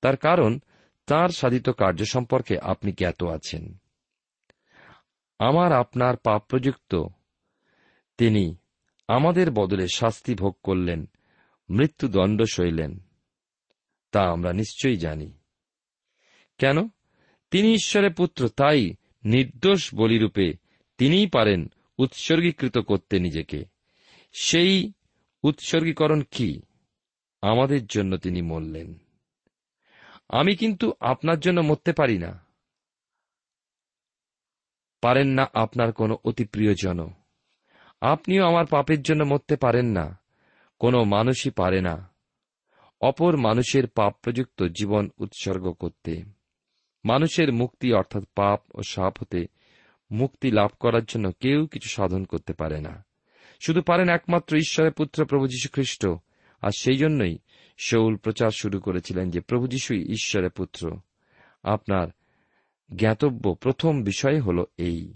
তার 0.00 0.16
কারণ 0.16 0.58
তার 1.06 1.28
সাধিত 1.28 1.68
কার্য 1.68 2.04
সম্পর্কে 2.04 2.58
আপনি 2.58 2.92
জ্ঞাত 2.92 3.24
আছেন। 3.24 3.76
আমার 5.38 5.72
আপনার 5.72 6.16
পাপ 6.16 6.44
প্রযুক্ত 6.48 7.04
তিনি 8.18 8.56
আমাদের 9.08 9.50
বদলে 9.50 9.86
শাস্তি 9.94 10.34
ভোগ 10.34 10.56
করলেন, 10.62 11.08
মৃত্যুদণ্ড 11.70 12.42
সইলেন। 12.42 12.98
তা 14.12 14.20
আমরা 14.20 14.52
নিশ্চয়ই 14.52 14.96
জানি। 14.96 15.38
কেন? 16.58 16.88
তিনি 17.50 17.72
ঈশ্বরের 17.72 18.14
পুত্র, 18.14 18.48
তাই 18.48 18.94
নির্দোষ 19.24 19.94
বলিরূপে 19.94 20.52
তিনিই 20.98 21.26
পারেন 21.26 21.72
উৎসর্গীকৃত 21.98 22.78
করতে 22.78 23.18
নিজেকে। 23.18 23.64
সেই 24.40 24.92
উৎসর্গীকরণ 25.42 26.22
কি? 26.30 26.62
আমাদের 27.42 27.86
জন্য 27.86 28.16
তিনি 28.16 28.42
মরলেন। 28.42 29.05
আমি 30.28 30.56
কিন্তু 30.56 30.92
আপনার 31.00 31.40
জন্য 31.40 31.60
মরতে 31.60 31.92
পারি 31.92 32.18
না। 32.18 32.46
পারেন 35.00 35.28
না 35.28 35.46
আপনার 35.54 35.92
কোনো 35.92 36.18
অতি 36.24 36.44
প্রিয়জন 36.44 37.10
আপনিও 38.00 38.46
আমার 38.46 38.66
পাপের 38.66 39.02
জন্য 39.02 39.24
মরতে 39.24 39.56
পারেন 39.56 39.86
না। 39.86 40.20
কোনো 40.78 41.04
মানুষই 41.04 41.50
পারে 41.50 41.80
না। 41.80 42.14
অপর 43.00 43.36
মানুষের 43.36 43.88
পাপ 43.88 44.16
প্রযুক্ত 44.22 44.62
জীবন 44.62 45.10
উৎসর্গ 45.18 45.72
করতে। 45.72 46.22
মানুষের 47.04 47.52
মুক্তি 47.52 47.92
অর্থাৎ 47.92 48.24
পাপ 48.34 48.60
ও 48.74 48.82
সাপ 48.82 49.22
হতে 49.22 49.46
মুক্তি 50.10 50.50
লাভ 50.50 50.70
করার 50.80 51.04
জন্য 51.04 51.32
কেউ 51.32 51.66
কিছু 51.66 51.88
সাধন 51.88 52.24
করতে 52.24 52.52
পারে 52.52 52.80
না। 52.80 53.04
শুধু 53.66 53.82
পারেন 53.82 54.08
একমাত্র 54.08 54.56
ঈশ্বরের 54.56 54.92
পুত্র 54.92 55.26
প্রভু 55.26 55.46
যীশু 55.46 55.68
খ্রিস্ট, 55.72 56.06
আর 56.60 56.70
সেই 56.70 56.96
জন্যই 56.96 57.38
শৌল 57.76 58.16
প্রচার 58.16 58.50
শুরু 58.50 58.80
করেছিলেন 58.80 59.30
যে, 59.30 59.40
প্রভু 59.40 59.66
যীশুই 59.66 60.04
ঈশ্বরের 60.04 60.50
পুত্র, 60.50 61.00
আপনার 61.62 62.08
জ্ঞাতব্য 62.96 63.54
প্রথম 63.54 64.02
বিষয় 64.02 64.40
হল 64.40 64.64
এই। 64.76 65.14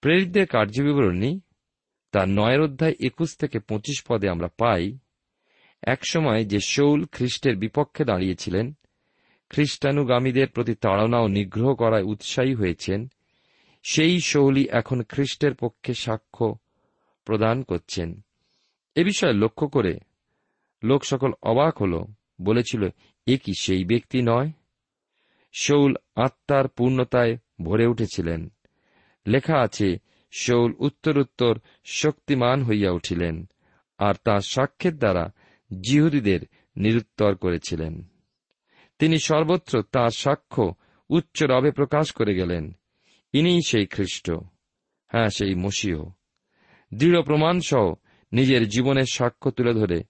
প্রেরিতদের 0.00 0.46
কার্যবিবরণী, 0.46 1.40
তার 2.12 2.28
নয়ের 2.28 2.60
অধ্যায় 2.60 2.94
একুশ 3.00 3.36
থেকে 3.36 3.58
পঁচিশ 3.58 4.04
পদে 4.08 4.28
আমরা 4.28 4.48
পাই 4.58 4.98
একসময় 5.82 6.44
যে 6.44 6.60
শৌল 6.60 7.04
খ্রিস্টের 7.12 7.56
বিপক্ষে 7.56 8.04
দাঁড়িয়েছিলেন, 8.04 8.72
খ্রিস্টানুগামীদের 9.50 10.48
প্রতি 10.48 10.74
তাড়না 10.74 11.18
ও 11.18 11.28
নিগ্রহ 11.28 11.74
করায় 11.74 12.02
উৎসাহী 12.02 12.54
হয়েছেন, 12.54 13.08
সেই 13.82 14.20
শৌলই 14.20 14.68
এখন 14.70 15.02
খ্রিস্টের 15.02 15.54
পক্ষে 15.54 15.94
সাক্ষ্য 15.94 16.58
প্রদান 17.24 17.62
করছেন। 17.62 18.20
এ 18.94 19.04
বিষয়ে 19.04 19.32
লক্ষ্য 19.32 19.68
করে 19.68 19.98
লোক 20.82 21.04
সকল 21.04 21.32
অবাক 21.42 21.82
হল, 21.82 22.04
বলেছিল, 22.42 22.88
এ 23.26 23.36
কি 23.36 23.52
সেই 23.60 23.84
ব্যক্তি 23.84 24.22
নয়? 24.22 24.50
শৌল 25.52 25.96
আত্মার 26.16 26.68
পূর্ণতায় 26.68 27.36
ভরে 27.62 27.86
উঠেছিলেন। 27.86 28.52
লেখা 29.26 29.58
আছে, 29.60 29.96
শৌল 30.32 30.74
উত্তর 30.78 31.18
উত্তর 31.18 31.58
শক্তিমান 31.84 32.62
হইয়া 32.62 32.90
উঠিলেন, 32.90 33.48
আর 33.98 34.14
তাঁর 34.24 34.40
সাক্ষ্যের 34.40 34.98
দ্বারা 34.98 35.32
জিহুদীদের 35.80 36.40
নিরুত্তর 36.76 37.36
করেছিলেন। 37.36 38.04
তিনি 38.98 39.18
সর্বত্র 39.18 39.82
তাঁর 39.92 40.10
সাক্ষ্য 40.10 40.74
উচ্চ 41.10 41.42
রবে 41.42 41.70
প্রকাশ 41.70 42.12
করে 42.12 42.34
গেলেন। 42.34 42.72
ইনিই 43.32 43.60
সেই 43.66 43.86
খ্রিস্ট। 43.86 44.30
হ্যাঁ 45.08 45.28
সেই 45.28 45.54
মসিহ। 45.54 46.04
দৃঢ় 46.94 47.22
প্রমাণ 47.22 47.60
সহ 47.60 47.94
নিজের 48.32 48.68
জীবনের 48.68 49.04
সাক্ষ্য 49.12 49.50
তুলে 49.50 49.74
ধরে 49.74 50.02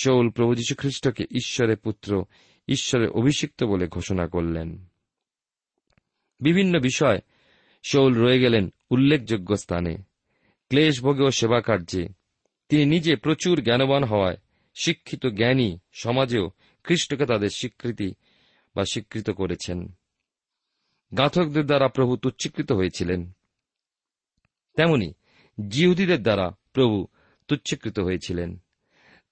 শৌল 0.00 0.30
প্রভু 0.30 0.54
খ্রিস্টকে 0.78 1.24
ঈশ্বরের 1.30 1.76
পুত্র, 1.76 2.24
ঈশ্বরের 2.68 3.10
অভিষিক্ত 3.10 3.64
বলে 3.64 3.88
ঘোষণা 3.88 4.28
করলেন। 4.28 4.86
বিভিন্ন 6.40 6.80
বিষয় 6.80 7.18
শৌল 7.90 8.14
রয়ে 8.14 8.40
গেলেন 8.40 8.72
উল্লেখযোগ্য 8.90 9.56
স্থানে। 9.56 9.96
ক্লেশ 10.68 11.00
ভোগে 11.00 11.22
ও 11.22 11.30
সেবা 11.30 11.60
কার্যে। 11.60 12.08
তিনি 12.68 12.84
নিজে 12.84 13.16
প্রচুর 13.16 13.62
জ্ঞানবান 13.62 14.04
হওয়ায় 14.04 14.36
শিক্ষিত 14.74 15.26
জ্ঞানী 15.26 15.78
সমাজেও 15.92 16.50
খ্রিস্টকে 16.84 17.26
তাদের 17.26 17.48
স্বীকৃতি 17.48 18.14
বা 18.76 18.84
স্বীকৃত 18.84 19.30
করেছেন। 19.30 19.92
গাথকদের 21.18 21.66
দ্বারা 21.66 21.88
প্রভু 21.88 22.16
তুচ্ছীকৃত 22.16 22.72
হয়েছিলেন। 22.72 23.32
তেমনি 24.76 25.12
জিহুদীদের 25.68 26.22
দ্বারা 26.22 26.50
প্রভু 26.72 27.06
তুচ্ছীকৃত 27.48 28.00
হয়েছিলেন। 28.00 28.62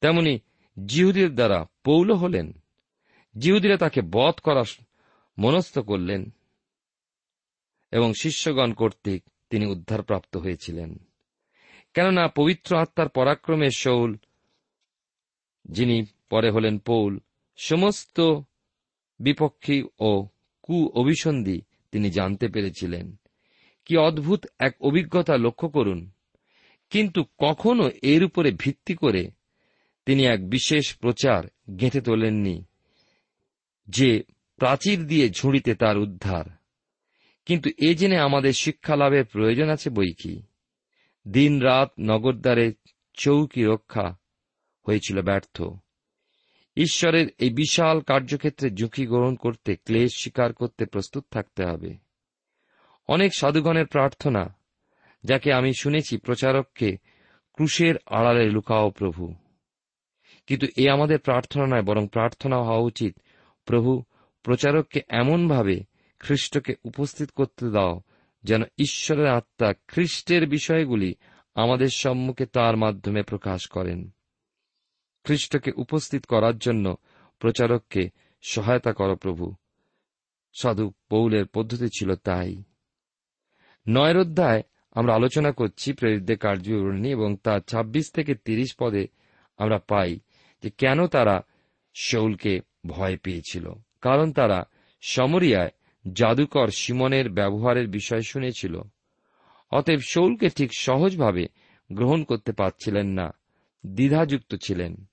তেমনি 0.00 0.38
জিহুদীদের 0.86 1.34
দ্বারা 1.34 1.66
পৌল 1.84 2.12
হলেন। 2.12 2.52
জিহুদীরা 3.38 3.76
তাকে 3.76 4.00
বধ 4.12 4.34
করা 4.34 4.64
মনস্থ 5.38 5.78
করলেন 5.78 6.30
এবং 7.90 8.12
শিষ্যগণ 8.20 8.72
কর্তৃক 8.72 9.24
তিনি 9.50 9.66
উদ্ধারপ্রাপ্ত 9.66 10.36
হয়েছিলেন। 10.36 10.98
কেননা 11.94 12.28
পবিত্র 12.28 12.76
আত্মার 12.76 13.08
পরাক্রমে 13.08 13.70
শৌল 13.76 14.16
যিনি 15.64 16.04
পরে 16.30 16.50
হলেন 16.50 16.78
পৌল, 16.78 17.18
সমস্ত 17.56 18.20
বিপক্ষী 19.18 19.82
ও 19.98 20.28
কু 20.62 20.88
অভিসন্ধি 20.88 21.62
তিনি 21.92 22.10
জানতে 22.10 22.48
পেরেছিলেন। 22.48 23.16
কি 23.84 23.96
অদ্ভুত 23.96 24.46
এক 24.58 24.76
অভিজ্ঞতা 24.80 25.36
লক্ষ্য 25.36 25.68
করুন। 25.68 26.10
কিন্তু 26.90 27.24
কখনো 27.38 27.90
এর 28.02 28.24
উপরে 28.24 28.50
ভিত্তি 28.50 28.94
করে 28.94 29.30
তিনি 30.10 30.26
এক 30.26 30.50
বিশেষ 30.50 30.96
প্রচার 30.96 31.44
গেঁথে 31.76 32.00
তোলেননি, 32.00 32.64
যে 33.88 34.22
প্রাচীর 34.56 35.06
দিয়ে 35.06 35.30
ঝুড়িতে 35.30 35.74
তার 35.74 35.98
উদ্ধার। 35.98 36.44
কিন্তু 37.46 37.70
এ 37.78 37.94
জেনে 37.94 38.18
আমাদের 38.18 38.52
শিক্ষা 38.52 38.96
লাভের 38.96 39.24
প্রয়োজন 39.24 39.68
আছে 39.68 39.90
বই 39.90 40.12
কি? 40.22 40.42
দিন 41.28 41.60
রাত 41.60 41.92
নগরদ্বারে 42.00 42.72
চৌকি 43.14 43.64
রক্ষা 43.64 44.16
হয়েছিল 44.86 45.22
ব্যর্থ। 45.22 45.62
ঈশ্বরের 46.76 47.26
এই 47.38 47.50
বিশাল 47.50 48.00
কার্যক্ষেত্রে 48.00 48.70
ঝুঁকি 48.70 49.06
গ্রহণ 49.06 49.34
করতে 49.34 49.76
ক্লেশ 49.76 50.10
স্বীকার 50.16 50.52
করতে 50.52 50.86
প্রস্তুত 50.86 51.24
থাকতে 51.30 51.64
হবে। 51.64 51.96
অনেক 53.08 53.34
সাধুগণের 53.34 53.86
প্রার্থনা, 53.86 54.56
যাকে 55.24 55.52
আমি 55.52 55.72
শুনেছি, 55.80 56.18
প্রচারককে 56.18 56.96
ক্রুশের 57.52 57.94
আড়ালে 58.06 58.50
লুকাও 58.50 58.90
প্রভু। 58.90 59.34
কিন্তু 60.50 60.66
এ 60.76 60.90
আমাদের 60.90 61.18
প্রার্থনা 61.18 61.66
নয়, 61.66 61.82
বরং 61.82 62.08
প্রার্থনা 62.08 62.56
হওয়া 62.56 62.78
উচিত। 62.78 63.18
প্রভু, 63.64 64.02
প্রচারককে 64.42 65.00
এমনভাবে 65.08 65.84
খ্রিস্টকে 66.18 66.74
উপস্থিত 66.84 67.30
করতে 67.30 67.70
দাও, 67.70 68.00
যেন 68.44 68.62
ঈশ্বরের 68.78 69.26
আত্মা 69.26 69.72
খ্রিস্টের 69.88 70.48
বিষয়গুলি 70.48 71.14
আমাদের 71.54 71.88
সম্মুখে 71.88 72.46
তার 72.46 72.76
মাধ্যমে 72.76 73.22
প্রকাশ 73.22 73.68
করেন। 73.68 74.10
খ্রিস্টকে 75.24 75.72
উপস্থিত 75.76 76.26
করার 76.26 76.58
জন্য 76.58 76.96
প্রচারককে 77.38 78.10
সহায়তা 78.42 78.92
কর 78.92 79.16
প্রভু। 79.16 79.54
সাধু 80.60 80.92
পৌলের 81.08 81.46
পদ্ধতি 81.46 81.86
ছিল 81.86 82.14
তাই। 82.14 82.62
নয়ের 83.88 84.18
অধ্যায় 84.18 84.62
আমরা 84.92 85.14
আলোচনা 85.14 85.52
করছি 85.52 85.92
প্রেরিতদের 85.92 86.38
কার্যবিবরণী 86.38 87.10
এবং 87.10 87.36
তার 87.36 87.60
২৬ 87.60 88.10
থেকে 88.10 88.34
তিরিশ 88.34 88.74
পদে 88.78 89.06
আমরা 89.56 89.78
পাই 89.78 90.20
যে 90.62 90.70
কেন 90.70 91.06
তারা 91.06 91.42
শৌলকে 91.94 92.60
ভয় 92.86 93.16
পেয়েছিল। 93.16 93.72
কারণ 94.00 94.32
তারা 94.32 94.64
সমরিয়ায় 95.00 95.70
জাদুকর 96.12 96.68
সিমনের 96.68 97.30
ব্যবহারের 97.30 97.88
বিষয় 97.88 98.20
শুনেছিল। 98.20 98.80
অতএব 99.70 100.00
শৌলকে 100.00 100.48
ঠিক 100.48 100.70
সহজভাবে 100.78 101.46
গ্রহণ 101.92 102.24
করতে 102.24 102.52
পারছিলেন 102.52 103.06
না, 103.06 103.34
দ্বিধাযুক্ত 103.86 104.54
ছিলেন। 104.54 105.04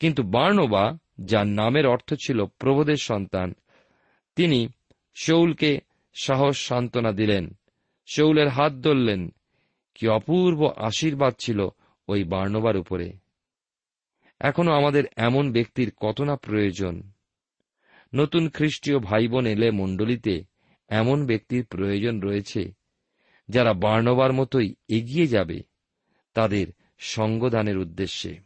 কিন্তু 0.00 0.22
বার্নবা, 0.22 0.98
যার 1.20 1.46
নামের 1.46 1.86
অর্থ 1.86 2.14
ছিল 2.14 2.44
প্রবোধের 2.46 2.96
সন্তান, 2.96 3.54
তিনি 4.36 4.68
শৌলকে 5.14 5.80
সাহস 6.22 6.66
সান্ত্বনা 6.66 7.12
দিলেন। 7.12 7.58
শৌলের 8.06 8.48
হাত 8.48 8.72
ধরলেন, 8.72 9.32
কি 9.94 10.08
অপূর্ব 10.08 10.72
আশীর্বাদ 10.76 11.34
ছিল 11.38 11.68
ওই 12.08 12.24
বার্নবার 12.24 12.76
উপরে। 12.76 13.12
এখনও 14.40 14.72
আমাদের 14.72 15.04
এমন 15.16 15.52
ব্যক্তির 15.52 15.92
কত 15.96 16.20
না 16.20 16.36
প্রয়োজন। 16.36 17.02
নতুন 18.14 18.48
খ্রিস্টীয় 18.48 18.98
ভাই 18.98 19.28
বোন 19.28 19.46
এলে 19.46 19.70
মণ্ডলীতে 19.70 20.44
এমন 20.88 21.26
ব্যক্তির 21.26 21.64
প্রয়োজন 21.64 22.20
রয়েছে, 22.20 22.72
যারা 23.48 23.72
বার্নবার 23.72 24.32
মতোই 24.32 24.74
এগিয়ে 24.88 25.26
যাবে 25.26 25.62
তাদের 26.34 26.66
সঙ্গদানের 26.98 27.78
উদ্দেশ্যে। 27.78 28.38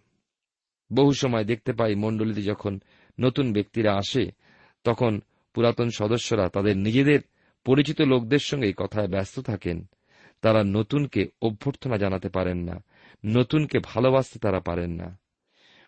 বহু 0.92 1.12
সময় 1.12 1.44
দেখতে 1.44 1.72
পাই 1.72 1.94
মণ্ডলীতে 1.94 2.42
যখন 2.42 2.80
নতুন 3.20 3.52
ব্যক্তিরা 3.52 3.96
আসে, 3.96 4.30
তখন 4.84 5.20
পুরাতন 5.54 5.90
সদস্যরা 5.90 6.48
তাদের 6.48 6.76
নিজেদের 6.76 7.20
পরিচিত 7.64 8.00
লোকদের 8.00 8.38
সঙ্গে 8.38 8.72
কথায় 8.76 9.08
ব্যস্ত 9.08 9.40
থাকেন। 9.40 9.86
তারা 10.40 10.64
নতুনকে 10.64 11.28
অভ্যর্থনা 11.42 11.96
জানাতে 11.96 12.28
পারেন 12.28 12.58
না, 12.58 12.84
নতুনকে 13.24 13.78
ভালোবাসতে 13.84 14.38
তারা 14.38 14.60
পারেন 14.60 14.90
না। 14.90 15.23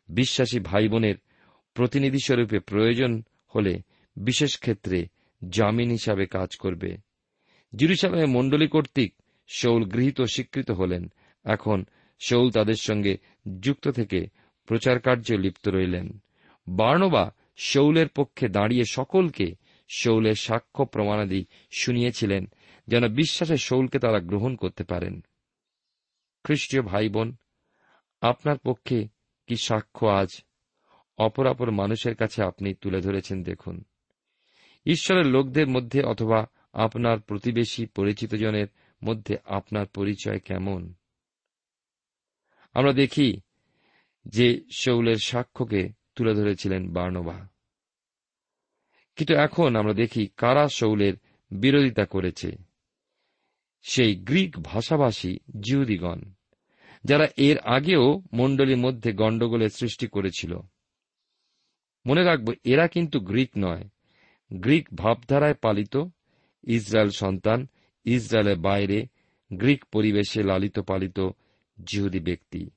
বিশ্বাসী 0.08 0.60
ভাই 0.60 0.88
বোনের 0.88 1.14
প্রতিনিধি 1.74 2.18
স্বরূপে 2.24 2.58
প্রয়োজন 2.58 3.22
হলে 3.54 3.78
বিশেষ 4.16 4.58
ক্ষেত্রে 4.58 5.06
জামিন 5.48 5.90
হিসাবে 5.90 6.26
কাজ 6.26 6.56
করবে। 6.56 6.96
জিরুসালামে 7.76 8.26
মণ্ডলী 8.26 8.68
কর্তৃক 8.68 9.14
শৌল 9.48 9.84
গৃহীত 9.84 10.20
স্বীকৃত 10.20 10.70
হলেন। 10.70 11.12
এখন 11.44 11.84
শৌল 12.20 12.50
তাদের 12.50 12.74
সঙ্গে 12.74 13.16
যুক্ত 13.60 13.88
থেকে 13.88 14.26
প্রচার 14.66 15.00
কার্যে 15.00 15.38
লিপ্ত 15.38 15.68
রইলেন। 15.68 16.18
বার্নবা 16.68 17.30
শৌলের 17.56 18.08
পক্ষে 18.08 18.48
দাঁড়িয়ে 18.48 18.84
সকলকে 18.90 19.54
শৌলের 19.96 20.34
সাক্ষ্য 20.34 20.84
প্রমাণাদি 20.84 21.46
শুনিয়েছিলেন, 21.78 22.48
যেন 22.86 23.08
বিশ্বাসে 23.08 23.56
শৌলকে 23.56 23.98
তারা 23.98 24.20
গ্রহণ 24.20 24.56
করতে 24.56 24.84
পারেন। 24.84 25.24
খ্রিস্টীয় 26.44 26.82
ভাই 26.82 27.08
বোন 27.08 27.36
আপনার 28.20 28.58
পক্ষে 28.58 29.08
কি 29.46 29.56
সাক্ষ্য 29.56 30.06
আজ? 30.06 30.44
অপরাপর 31.18 31.70
মানুষের 31.70 32.14
কাছে 32.14 32.42
আপনি 32.42 32.74
তুলে 32.74 33.00
ধরেছেন 33.00 33.42
দেখুন। 33.42 33.84
ঈশ্বরের 34.86 35.26
লোকদের 35.26 35.68
মধ্যে 35.68 36.02
অথবা 36.02 36.46
আপনার 36.72 37.20
প্রতিবেশী 37.20 37.86
পরিচিতজনের 37.86 38.66
মধ্যে 39.04 39.36
আপনার 39.44 39.86
পরিচয় 39.86 40.38
কেমন? 40.38 40.94
আমরা 42.74 42.92
দেখি 42.92 43.40
যে 44.26 44.64
শৌলের 44.78 45.16
সাক্ষ্যকে 45.16 45.88
তুলে 46.14 46.34
ধরেছিলেন 46.34 46.92
বার্নবা। 46.92 47.48
কিন্তু 49.16 49.34
এখন 49.34 49.76
আমরা 49.76 49.92
দেখি 49.92 50.28
কারা 50.36 50.68
শৌলের 50.68 51.14
বিরোধিতা 51.50 52.04
করেছে। 52.04 52.56
সেই 53.82 54.16
গ্রিক 54.16 54.58
ভাষাভাষী 54.58 55.38
জিউদিগণ 55.60 56.20
যারা 57.06 57.28
এর 57.36 57.58
আগেও 57.58 58.22
মণ্ডলীর 58.32 58.76
মধ্যে 58.76 59.12
গণ্ডগোলের 59.12 59.68
সৃষ্টি 59.68 60.06
করেছিল। 60.06 60.58
মনে 62.06 62.24
রাখব, 62.24 62.52
এরা 62.64 62.88
কিন্তু 62.88 63.20
গ্রিক 63.20 63.50
নয়। 63.58 63.88
গ্রিক 64.52 64.88
ভাবধারায় 64.94 65.54
পালিত, 65.54 65.96
ইসরায়েল 66.64 67.10
সন্তান, 67.10 67.66
ইসরায়েলের 68.04 68.56
বাইরে 68.56 69.06
গ্রিক 69.52 69.84
পরিবেশে 69.84 70.42
লালিত 70.42 70.78
পালিত 70.78 71.20
জিহুদি 71.84 72.20
ব্যক্তি। 72.20 72.70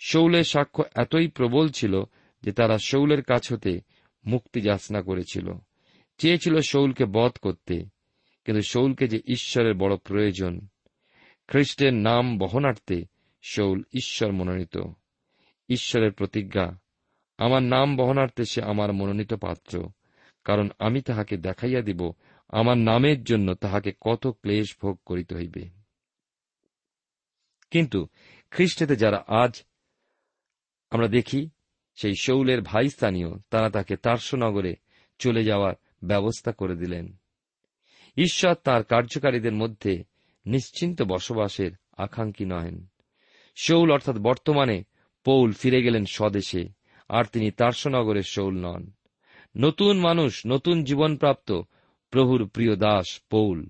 শৌলের 0.00 0.44
সাক্ষ্য 0.44 0.84
এতই 0.94 1.28
প্রবল 1.28 1.68
ছিল 1.68 2.02
যে 2.42 2.52
তারা 2.52 2.78
শৌলের 2.78 3.22
কাছ 3.22 3.52
হতে 3.52 3.80
মুক্তি 4.26 4.60
যাচনা 4.60 5.02
করেছিল। 5.02 5.52
চেয়েছিল 6.18 6.60
শৌলকে 6.60 7.04
বধ 7.04 7.32
করতে, 7.42 7.84
কিন্তু 8.44 8.62
শৌলকে 8.62 9.08
যে 9.08 9.20
ঈশ্বরের 9.26 9.74
বড় 9.74 9.96
প্রয়োজন, 9.96 10.60
খ্রিস্টের 11.48 11.94
নাম 11.94 12.38
বহনার্থে 12.38 13.04
শৌল 13.42 13.82
ঈশ্বর 13.92 14.32
মনোনীত। 14.32 14.78
ঈশ্বরের 15.68 16.12
প্রতিজ্ঞা, 16.12 16.80
আমার 17.38 17.62
নাম 17.62 17.96
বহনার্থে 17.96 18.44
সে 18.44 18.62
আমার 18.62 18.92
মনোনীত 18.92 19.34
পাত্র, 19.34 19.88
কারণ 20.44 20.68
আমি 20.78 21.02
তাহাকে 21.02 21.36
দেখাইয়া 21.36 21.82
দিব, 21.82 22.12
আমার 22.48 22.78
নামের 22.78 23.24
জন্য 23.24 23.54
তাহাকে 23.54 23.92
কত 24.00 24.26
ক্লেশ 24.26 24.76
ভোগ 24.82 25.00
করিতে 25.06 25.34
হইবে। 25.34 25.68
কিন্তু 27.70 28.06
খ্রিস্টেতে 28.50 28.96
যারা 28.96 29.24
আজ 29.26 29.64
আমরা 30.90 31.08
দেখি, 31.08 31.50
সেই 31.94 32.14
শৌলের 32.20 32.62
ভাই 32.62 32.88
স্থানীয় 32.88 33.28
তারা 33.50 33.70
তাকে 33.70 33.96
তার্সনগরে 33.96 34.76
চলে 35.18 35.44
যাওয়ার 35.44 35.74
ব্যবস্থা 36.02 36.52
করে 36.52 36.76
দিলেন। 36.76 37.16
ঈশ্বর 38.16 38.54
তার 38.54 38.84
কার্যকারীদের 38.84 39.52
মধ্যে 39.52 40.04
নিশ্চিন্ত 40.46 41.02
বসবাসের 41.02 41.70
আকাঙ্ক্ষী 41.96 42.44
নহেন। 42.44 42.89
শৌল 43.62 43.92
অর্থাৎ 43.92 44.16
বর্তমানে 44.16 44.84
পৌল 45.24 45.52
ফিরে 45.52 45.82
গেলেন 45.82 46.04
স্বদেশে, 46.04 46.68
আর 47.08 47.24
তিনি 47.24 47.50
তার্সনগরের 47.50 48.22
শৌল 48.22 48.54
নন। 48.54 48.90
নতুন 49.56 49.98
মানুষ, 49.98 50.42
নতুন 50.46 50.84
জীবনপ্রাপ্ত 50.84 51.62
প্রভুর 52.10 52.48
প্রিয় 52.48 52.76
দাস 52.76 53.20
পৌল। 53.30 53.68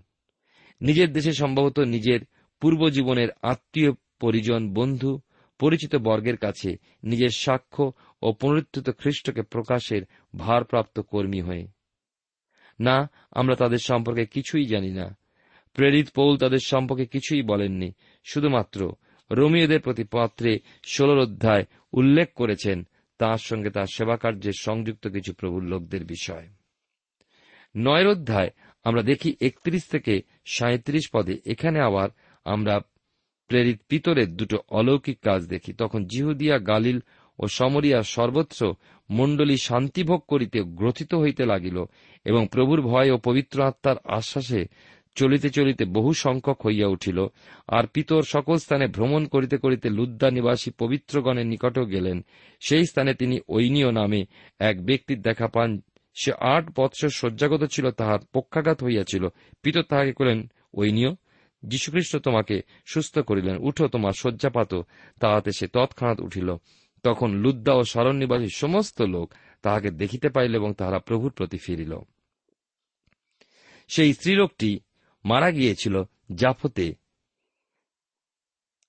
নিজের 0.80 1.12
দেশে 1.12 1.32
সম্ভবত 1.32 1.78
নিজের 1.78 2.20
পূর্বজীবনের 2.60 3.28
আত্মীয় 3.42 3.92
পরিজন, 4.20 4.74
বন্ধু, 4.74 5.20
পরিচিত 5.58 5.96
বর্গের 5.96 6.36
কাছে 6.36 6.76
নিজের 7.02 7.28
সাক্ষ্য 7.28 7.92
ও 8.22 8.32
পুনরুত্থিত 8.32 8.90
খ্রিস্টকে 8.90 9.42
প্রকাশের 9.42 10.02
ভারপ্রাপ্ত 10.36 11.00
কর্মী 11.00 11.40
হয়ে। 11.40 11.66
না, 12.80 13.10
আমরা 13.30 13.54
তাদের 13.54 13.78
সম্পর্কে 13.78 14.26
কিছুই 14.26 14.64
জানি 14.64 14.90
না। 14.90 15.16
প্রেরিত 15.74 16.08
পৌল 16.14 16.36
তাদের 16.36 16.58
সম্পর্কে 16.64 17.06
কিছুই 17.06 17.42
বলেননি, 17.42 17.92
শুধুমাত্র 18.24 18.92
রোমিওদের 19.30 19.80
প্রতি 19.80 20.04
পত্রে 20.12 20.58
ষোলর 20.84 21.18
অধ্যায় 21.18 21.64
উল্লেখ 21.92 22.32
করেছেন 22.34 22.86
তার 23.18 23.38
সঙ্গে 23.38 23.70
তার 23.70 23.86
সেবাকার্যের 23.94 24.52
সংযুক্ত 24.60 25.08
কিছু 25.08 25.32
প্রভুর 25.32 25.62
লোকদের 25.62 26.04
বিষয়। 26.04 26.48
নয়ের 27.76 28.06
অধ্যায় 28.06 28.50
আমরা 28.84 29.02
দেখি 29.02 29.36
একত্রিশ 29.40 29.84
থেকে 29.84 30.22
সাঁত্রিশ 30.46 31.08
পদে। 31.12 31.36
এখানে 31.46 31.80
আবার 31.80 32.08
আমরা 32.44 32.80
প্রেরিত 33.48 33.80
পিতরের 33.88 34.36
দুটো 34.36 34.58
অলৌকিক 34.68 35.20
কাজ 35.20 35.46
দেখি। 35.46 35.72
তখন 35.72 36.04
জিহুদিয়া, 36.04 36.58
গালিল 36.58 37.00
ও 37.38 37.48
সমরিয়া 37.48 38.02
সর্বত্র 38.02 38.74
মণ্ডলী 39.10 39.56
শান্তিভোগ 39.56 40.20
করিতে 40.20 40.62
গ্রথিত 40.62 41.14
হইতে 41.14 41.46
লাগিল 41.46 41.84
এবং 42.24 42.48
প্রভুর 42.52 42.82
ভয় 42.82 43.10
ও 43.10 43.18
পবিত্র 43.18 43.62
আত্মার 43.62 43.96
আশ্বাসে 44.04 44.64
চলিতে 45.20 45.50
চলিতে 45.50 45.84
বহু 45.84 46.12
সংখ্যক 46.12 46.66
হইয়া 46.66 46.88
উঠিল, 46.88 47.26
আর 47.68 47.86
পিতর 47.86 48.22
সকল 48.22 48.56
স্থানে 48.56 48.86
ভ্রমণ 48.86 49.26
করিতে 49.26 49.56
করিতে 49.56 49.90
লুদ্দা 49.90 50.30
নিবাসী 50.30 50.70
পবিত্রগণের 50.70 51.46
নিকটও 51.46 51.84
গেলেন। 51.84 52.24
সেই 52.60 52.86
স্থানে 52.86 53.14
তিনি 53.14 53.40
ঐনীয় 53.48 53.92
নামে 53.92 54.26
এক 54.58 54.86
ব্যক্তির 54.86 55.22
দেখা 55.22 55.48
পান। 55.48 55.80
সে 56.14 56.32
আট 56.32 56.64
বৎসর 56.76 57.08
শয্যাগত 57.08 57.64
ছিল, 57.64 57.90
তাহার 57.90 58.18
পক্ষাঘাত 58.32 58.82
হইয়াছিল। 58.82 59.28
পিতর 59.62 59.82
তাহাকে 59.82 60.12
করেন 60.12 60.50
ঐনীয় 60.74 61.10
যীশুখ্রিস্ট 61.62 62.16
তোমাকে 62.16 62.62
সুস্থ 62.86 63.18
করিলেন, 63.18 63.56
উঠো, 63.58 63.88
তোমার 63.88 64.12
শয্যাপাত। 64.12 64.74
তাহাতে 65.20 65.50
সে 65.58 65.66
তৎক্ষণাৎ 65.66 66.20
উঠিল। 66.20 66.56
তখন 67.02 67.30
লুদ্দা 67.30 67.72
ও 67.72 67.82
শরণ 67.84 68.16
নিবাসী 68.16 68.48
সমস্ত 68.54 69.02
লোক 69.02 69.34
তাহাকে 69.62 69.90
দেখিতে 69.90 70.28
পাইল 70.28 70.54
এবং 70.54 70.74
তাহারা 70.74 70.98
প্রভুর 70.98 71.30
প্রতি 71.30 71.58
ফিরিল। 71.58 71.98
সেই 73.88 74.12
স্ত্রীলোকটি 74.12 74.80
মারা 75.24 75.50
গিয়েছিল 75.50 76.02
জাফতে। 76.34 76.94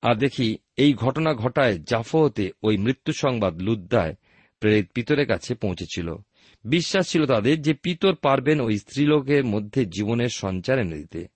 আর 0.01 0.15
দেখি, 0.15 0.57
এই 0.77 0.93
ঘটনা 0.93 1.33
ঘটায় 1.33 1.77
জাফতে 1.77 2.51
ওই 2.63 2.77
মৃত্যু 2.77 3.13
সংবাদ 3.13 3.61
লুদ্দায় 3.61 4.15
প্রেরিত 4.59 4.91
পিতরের 4.93 5.27
কাছে 5.27 5.55
পৌঁছেছিল। 5.55 6.15
বিশ্বাস 6.63 7.11
ছিল 7.11 7.25
তাদের 7.25 7.61
যে 7.61 7.73
পিতর 7.73 8.15
পারবেন 8.15 8.61
ওই 8.61 8.77
স্ত্রীলোকের 8.77 9.45
মধ্যে 9.45 9.85
জীবনের 9.85 10.29
সঞ্চার 10.29 10.79
এনে 10.79 10.97
দিতে 10.97 11.27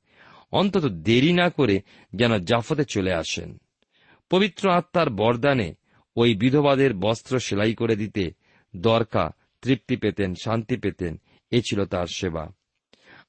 অন্তত 0.51 0.86
দেরি 0.86 1.34
না 1.34 1.49
করে 1.49 1.81
যেন 2.15 2.38
জাফতে 2.38 2.84
চলে 2.84 3.13
আসেন। 3.13 3.58
পবিত্র 4.29 4.69
আত্মার 4.69 5.10
বরদানে 5.10 5.73
ওই 6.15 6.36
বিধবাদের 6.36 6.93
বস্ত্র 6.93 7.39
সেলাই 7.39 7.73
করে 7.73 7.95
দিতে 7.95 8.31
দরকা, 8.75 9.31
তৃপ্তি 9.62 9.95
পেতেন, 9.95 10.34
শান্তি 10.43 10.77
পেতেন, 10.77 11.21
এ 11.51 11.62
ছিল 11.62 11.86
তার 11.86 12.08
সেবা। 12.08 12.51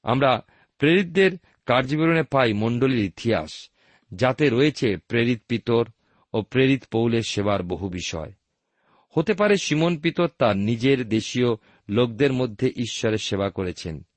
আমরা 0.03 0.41
প্রেরিতদের 0.77 1.31
কার্যবিবরণে 1.67 2.23
পাই 2.23 2.53
মণ্ডলীর 2.53 3.05
ইতিহাস, 3.05 3.69
যাতে 4.13 4.49
রয়েছে 4.49 4.97
প্রেরিত 4.97 5.41
পিতর 5.47 5.87
ও 6.33 6.41
প্রেরিত 6.41 6.83
পৌলের 6.91 7.21
সেবার 7.21 7.63
বহু 7.63 7.89
বিষয়। 7.89 8.31
হতে 9.09 9.33
পারে 9.33 9.57
সিমন 9.57 9.97
পিতর 9.97 10.27
তার 10.27 10.57
নিজের 10.57 11.09
দেশীয় 11.09 11.47
লোকদের 11.89 12.33
মধ্যে 12.33 12.67
ঈশ্বরের 12.67 13.17
সেবা 13.17 13.49
করেছেন। 13.49 14.07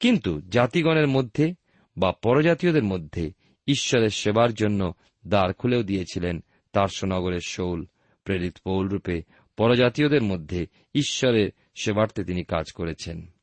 কিন্তু 0.00 0.40
জাতিগণের 0.40 1.06
মধ্যে 1.06 1.54
বা 1.96 2.12
পরজাতীয়দের 2.12 2.84
মধ্যে 2.84 3.32
ঈশ্বরের 3.66 4.10
সেবার 4.10 4.54
জন্য 4.54 4.94
দ্বার 5.26 5.52
খুলেও 5.52 5.82
দিয়েছিলেন 5.82 6.44
তার্সনগরের 6.72 7.40
শৌল, 7.46 7.86
প্রেরিত 8.24 8.56
পৌল 8.64 8.88
রূপে 8.88 9.22
পরজাতীয়দের 9.56 10.22
মধ্যে 10.22 10.66
ঈশ্বরের 10.94 11.50
সেবার্থে 11.82 12.24
তিনি 12.24 12.44
কাজ 12.44 12.72
করেছেন। 12.72 13.33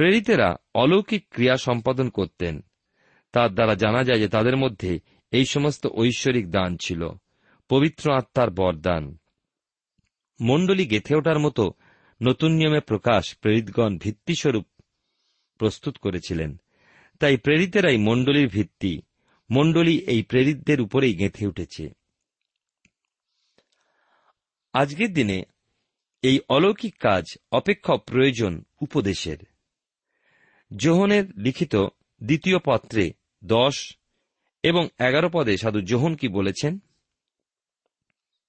প্রেরিতেরা 0.00 0.56
অলৌকিক 0.74 1.28
ক্রিয়া 1.30 1.56
সম্পাদন 1.56 2.08
করতেন। 2.08 2.60
তার 3.32 3.54
দ্বারা 3.54 3.74
জানা 3.74 4.04
যায় 4.04 4.18
যে 4.18 4.28
তাদের 4.28 4.56
মধ্যে 4.56 5.00
এই 5.30 5.44
সমস্ত 5.44 5.86
ঐশ্বরিক 5.86 6.50
দান 6.50 6.76
ছিল, 6.76 7.08
পবিত্র 7.68 8.12
আত্মার 8.12 8.50
বরদান। 8.50 9.18
মণ্ডলী 10.40 10.86
গেথে 10.86 11.16
ওঠার 11.16 11.38
মতো 11.38 11.72
নতুন 12.22 12.52
নিয়মে 12.52 12.80
প্রকাশ 12.80 13.38
প্রেরিতগণ 13.38 13.98
ভিত্তিস্বরূপ 13.98 14.66
প্রস্তুত 15.58 15.98
করেছিলেন। 15.98 16.56
তাই 17.20 17.36
প্রেরিতেরাই 17.36 17.96
মণ্ডলীর 17.96 18.48
ভিত্তি, 18.48 19.02
মণ্ডলী 19.50 19.98
এই 19.98 20.22
প্রেরিতদের 20.22 20.80
উপরেই 20.80 21.14
গেঁথে 21.14 21.46
উঠেছে। 21.46 21.92
আজকের 24.72 25.12
দিনে 25.12 25.42
এই 26.22 26.40
অলৌকিক 26.48 26.98
কাজ 26.98 27.24
অপেক্ষা 27.52 27.96
প্রয়োজন 27.96 28.64
উপদেশের। 28.80 29.36
যোহনের 30.76 31.24
লিখিত 31.36 31.76
দ্বিতীয় 32.22 32.58
পত্রে 32.64 33.12
দশ 33.44 33.96
এবং 34.62 34.88
এগারো 34.98 35.30
পদে 35.32 35.56
সাধু 35.56 35.80
যোহন 35.80 36.14
কি 36.14 36.28
বলেছেন? 36.28 36.78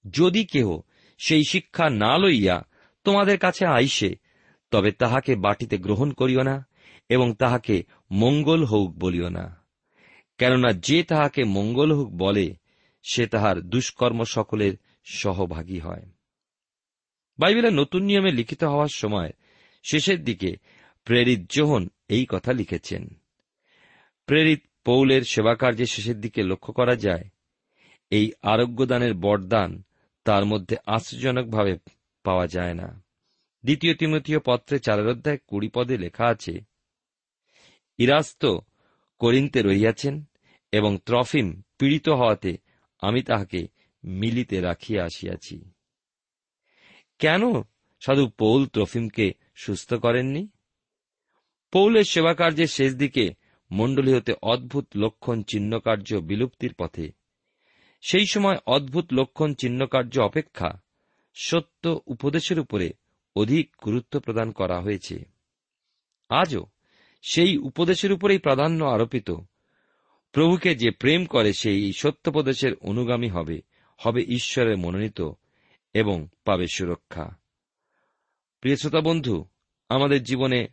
যদি 0.09 0.45
কেহ 0.45 0.81
সেই 1.17 1.43
শিক্ষা 1.43 1.89
না 1.89 2.17
লইয়া 2.17 2.65
তোমাদের 3.03 3.37
কাছে 3.37 3.65
আইসে, 3.65 4.15
তবে 4.71 4.91
তাহাকে 4.91 5.35
বাটিতে 5.35 5.77
গ্রহণ 5.77 6.11
করিও 6.11 6.43
না 6.43 6.67
এবং 7.09 7.33
তাহাকে 7.33 7.83
মঙ্গল 8.11 8.63
হউক 8.63 8.91
বলিও 8.91 9.29
না। 9.29 9.65
কেননা 10.37 10.73
যে 10.73 11.03
তাহাকে 11.03 11.43
মঙ্গল 11.43 11.95
হোক 11.95 12.09
বলে, 12.09 12.55
সে 13.03 13.27
তাহার 13.27 13.61
দুষ্কর্ম 13.61 14.23
সকলের 14.23 14.73
সহভাগী 15.05 15.79
হয়। 15.79 16.05
বাইবেলের 17.39 17.73
নতুন 17.73 18.03
নিয়মে 18.03 18.31
লিখিত 18.31 18.63
হওয়ার 18.63 18.87
সময় 18.93 19.31
শেষের 19.83 20.23
দিকে 20.23 20.55
প্রেরিত 21.07 21.41
জোহন 21.49 21.83
এই 22.09 22.25
কথা 22.29 22.51
লিখেছেন। 22.53 23.03
প্রেরিত 24.25 24.61
পৌলের 24.85 25.23
সেবাকার্যের 25.23 25.85
শেষের 25.85 26.17
দিকে 26.19 26.41
লক্ষ্য 26.43 26.71
করা 26.73 26.95
যায়, 26.95 27.25
এই 28.11 28.25
আরোগ্যদানের 28.41 29.13
বরদান 29.13 29.83
তার 30.25 30.43
মধ্যে 30.45 30.75
আশ্চর্যজনকভাবে 30.85 31.73
পাওয়া 32.25 32.47
যায় 32.47 32.73
না। 32.73 32.87
দ্বিতীয় 33.63 33.93
তিমতীয় 33.93 34.39
পত্রে 34.45 34.79
চারের 34.79 35.07
অধ্যায় 35.07 35.39
কুড়ি 35.47 35.69
পদে 35.75 35.97
লেখা 35.97 36.25
আছে, 36.25 36.53
ইরাস্ত 37.99 38.43
করিন্তে 39.21 39.59
রহিয়াছেন 39.61 40.15
এবং 40.71 40.91
ত্রফিম 41.05 41.47
পীড়িত 41.77 42.09
হওয়াতে 42.09 42.57
আমি 43.01 43.21
তাহাকে 43.23 43.67
মিলিতে 44.03 44.61
রাখিয়া 44.61 45.01
আসিয়াছি। 45.05 45.57
কেন 47.19 47.41
সাধু 48.01 48.27
পৌল 48.27 48.61
ত্রফিমকে 48.65 49.27
সুস্থ 49.55 49.93
করেননি? 49.93 50.43
পৌলের 51.71 52.03
সেবাকার্যের 52.03 52.67
শেষ 52.67 52.95
দিকে 52.95 53.29
মণ্ডলী 53.71 54.13
হতে 54.13 54.33
অদ্ভুত 54.43 54.87
লক্ষণ 54.95 55.43
চিহ্নকার্য 55.43 56.15
বিলুপ্তির 56.15 56.73
পথে। 56.73 57.11
সেই 58.01 58.25
সময় 58.25 58.57
অদ্ভুত 58.67 59.13
লক্ষণ 59.13 59.53
চিহ্নকার্য 59.53 60.19
অপেক্ষা 60.19 60.81
সত্য 61.35 61.99
উপদেশের 62.07 62.59
উপরে 62.59 62.93
অধিক 63.35 63.75
গুরুত্ব 63.85 64.19
প্রদান 64.19 64.51
করা 64.51 64.79
হয়েছে। 64.79 65.23
আজও 66.29 66.65
সেই 67.21 67.57
উপদেশের 67.57 68.11
উপরেই 68.11 68.37
প্রাধান্য 68.37 68.83
আরোপিত, 68.83 69.31
প্রভুকে 70.31 70.75
যে 70.75 70.91
প্রেম 70.91 71.25
করে, 71.25 71.53
সেই 71.53 71.91
সত্যপদেশের 71.93 72.75
অনুগামী 72.81 73.29
হবে 73.29 73.61
হবে 73.97 74.21
ঈশ্বরের 74.21 74.77
মনোনীত 74.77 75.21
এবং 75.93 76.27
পাবে 76.45 76.65
সুরক্ষা। 76.73 77.35
প্রিয় 78.61 78.75
শ্রোতা 78.75 79.01
বন্ধু, 79.01 79.45
আমাদের 79.89 80.23
জীবনে 80.23 80.67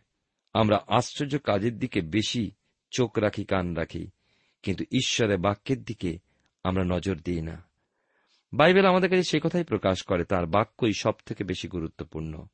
আমরা 0.53 0.83
আশ্চর্য 0.87 1.37
কাজের 1.39 1.79
দিকে 1.79 2.01
বেশি 2.01 2.51
চোখ 2.91 3.17
রাখি, 3.17 3.45
কান 3.45 3.73
রাখি, 3.73 4.07
কিন্তু 4.63 4.83
ঈশ্বরের 4.91 5.37
বাক্যের 5.37 5.83
দিকে 5.83 6.19
আমরা 6.63 6.83
নজর 6.83 7.15
দিই 7.15 7.41
না। 7.41 7.63
বাইবেল 8.53 8.85
আমাদের 8.85 9.09
কাছে 9.09 9.23
সেই 9.23 9.39
কথাই 9.43 9.63
প্রকাশ 9.63 10.03
করে, 10.03 10.23
তার 10.23 10.45
বাক্যই 10.45 10.93
সব 10.93 11.13
থেকে 11.25 11.43
বেশি 11.43 11.67
গুরুত্বপূর্ণ। 11.67 12.45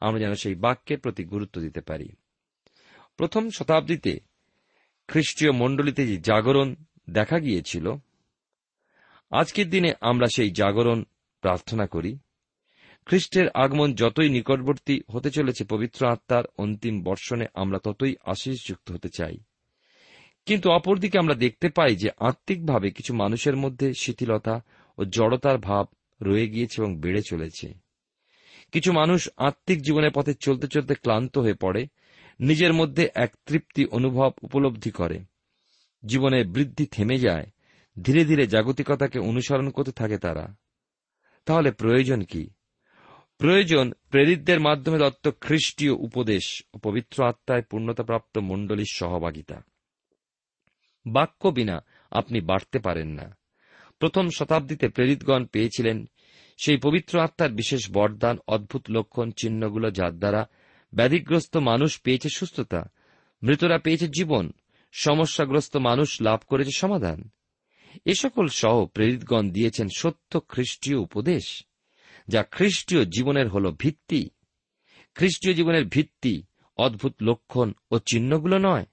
আমরা 0.00 0.20
যেন 0.20 0.34
সেই 0.34 0.54
বাক্যের 0.54 1.00
প্রতি 1.00 1.24
গুরুত্ব 1.24 1.60
দিতে 1.60 1.80
পারি। 1.80 2.08
প্রথম 3.16 3.50
শতাব্দীতে 3.50 4.20
খ্রিস্টীয় 5.08 5.52
মণ্ডলীতে 5.52 6.06
যে 6.06 6.16
জাগরণ 6.16 6.74
দেখা 7.10 7.38
গিয়েছিল, 7.38 7.94
আজকের 9.30 9.70
দিনে 9.70 9.92
আমরা 10.00 10.26
সেই 10.36 10.50
জাগরণ 10.50 11.04
প্রার্থনা 11.40 11.86
করি। 11.86 12.18
খ্রিস্টের 13.08 13.48
আগমন 13.48 13.94
যতই 13.94 14.28
নিকটবর্তী 14.28 15.00
হতে 15.10 15.30
চলেছে, 15.30 15.64
পবিত্র 15.64 16.06
আত্মার 16.06 16.44
অন্তিম 16.58 17.02
বর্ষণে 17.02 17.46
আমরা 17.54 17.78
ততই 17.78 18.14
আশিসযুক্ত 18.26 18.92
হতে 18.92 19.08
চাই। 19.08 19.38
কিন্তু 20.46 20.70
অপরদিকে 20.70 21.18
আমরা 21.18 21.34
দেখতে 21.34 21.68
পাই 21.68 21.96
যে 21.96 22.10
আত্মিকভাবে 22.20 22.90
কিছু 22.90 23.14
মানুষের 23.14 23.56
মধ্যে 23.56 23.92
শিথিলতা 23.94 24.60
ও 24.98 25.04
জড়তার 25.04 25.58
ভাব 25.58 25.86
রয়ে 26.22 26.48
গিয়েছে 26.48 26.82
এবং 26.82 26.96
বেড়ে 27.00 27.22
চলেছে। 27.22 27.74
কিছু 28.72 28.92
মানুষ 28.92 29.28
আত্মিক 29.36 29.82
জীবনের 29.82 30.10
পথে 30.10 30.34
চলতে 30.34 30.66
চলতে 30.68 30.94
ক্লান্ত 30.94 31.38
হয়ে 31.38 31.54
পড়ে, 31.54 31.86
নিজের 32.40 32.72
মধ্যে 32.72 33.08
এক 33.14 33.36
তৃপ্তি 33.46 33.86
অনুভব 33.86 34.30
উপলব্ধি 34.42 34.90
করে। 34.90 35.20
জীবনের 36.06 36.46
বৃদ্ধি 36.46 36.86
থেমে 36.86 37.18
যায়, 37.18 37.46
ধীরে 38.02 38.24
ধীরে 38.24 38.46
জাগতিকতাকে 38.46 39.18
অনুসরণ 39.18 39.70
করতে 39.70 39.92
থাকে 39.92 40.18
তারা। 40.18 40.54
তাহলে 41.44 41.72
প্রয়োজন 41.72 42.22
কি? 42.22 42.50
প্রয়োজন 43.38 43.92
প্রেরিতদের 44.10 44.60
মাধ্যমে 44.60 44.98
দত্ত 44.98 45.28
খ্রিস্টীয় 45.40 45.92
উপদেশ 45.92 46.62
ও 46.74 46.78
পবিত্র 46.78 47.24
আত্মায় 47.24 47.62
পূর্ণতাপ্রাপ্ত 47.62 48.38
মণ্ডলীর 48.38 48.92
সহভাগিতা। 48.92 49.62
বাক্য 51.06 51.48
বিনা 51.48 51.84
আপনি 52.10 52.40
বাড়তে 52.40 52.78
পারেন 52.78 53.08
না। 53.08 53.38
প্রথম 53.98 54.30
শতাব্দীতে 54.30 54.88
প্রেরিতগণ 54.88 55.44
পেয়েছিলেন 55.44 56.08
সেই 56.56 56.76
পবিত্র 56.76 57.20
আত্মার 57.20 57.52
বিশেষ 57.52 57.90
বরদান, 57.90 58.38
অদ্ভুত 58.48 58.90
লক্ষণ, 58.90 59.30
চিহ্নগুলো 59.30 59.90
যার 59.90 60.18
দ্বারা 60.18 60.48
ব্যাধিগ্রস্ত 60.94 61.56
মানুষ 61.56 62.00
পেয়েছে 62.00 62.28
সুস্থতা, 62.28 62.90
মৃতরা 63.42 63.78
পেয়েছে 63.78 64.08
জীবন, 64.08 64.52
সমস্যাগ্রস্ত 64.92 65.76
মানুষ 65.76 66.20
লাভ 66.20 66.40
করেছে 66.46 66.70
সমাধান। 66.76 67.30
এ 68.04 68.14
সকল 68.14 68.46
সহ 68.46 68.86
প্রেরিতগণ 68.86 69.50
দিয়েছেন 69.50 69.88
সত্য 69.96 70.40
খ্রিস্টীয় 70.48 70.96
উপদেশ। 70.96 71.64
যা 72.28 72.40
খ্রিস্টীয় 72.54 73.02
জীবনের 73.04 73.48
হল 73.48 73.64
ভিত্তি। 73.82 74.22
খ্রিস্টীয় 75.16 75.54
জীবনের 75.54 75.84
ভিত্তি 75.84 76.34
অদ্ভুত 76.78 77.14
লক্ষণ 77.22 77.68
ও 77.90 77.94
চিহ্নগুলো 77.98 78.56
নয়। 78.58 78.86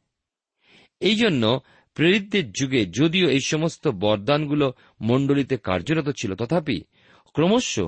এই 1.01 1.15
জন্য 1.15 1.43
প্রেরিতদের 1.97 2.45
যুগে 2.51 2.81
যদিও 2.99 3.27
এই 3.29 3.43
সমস্ত 3.51 3.83
বরদানগুলো 4.03 4.67
মণ্ডলীতে 5.01 5.55
কার্যরত 5.57 6.07
ছিল, 6.19 6.31
তথাপি 6.35 6.77
ক্রমশ 7.35 7.79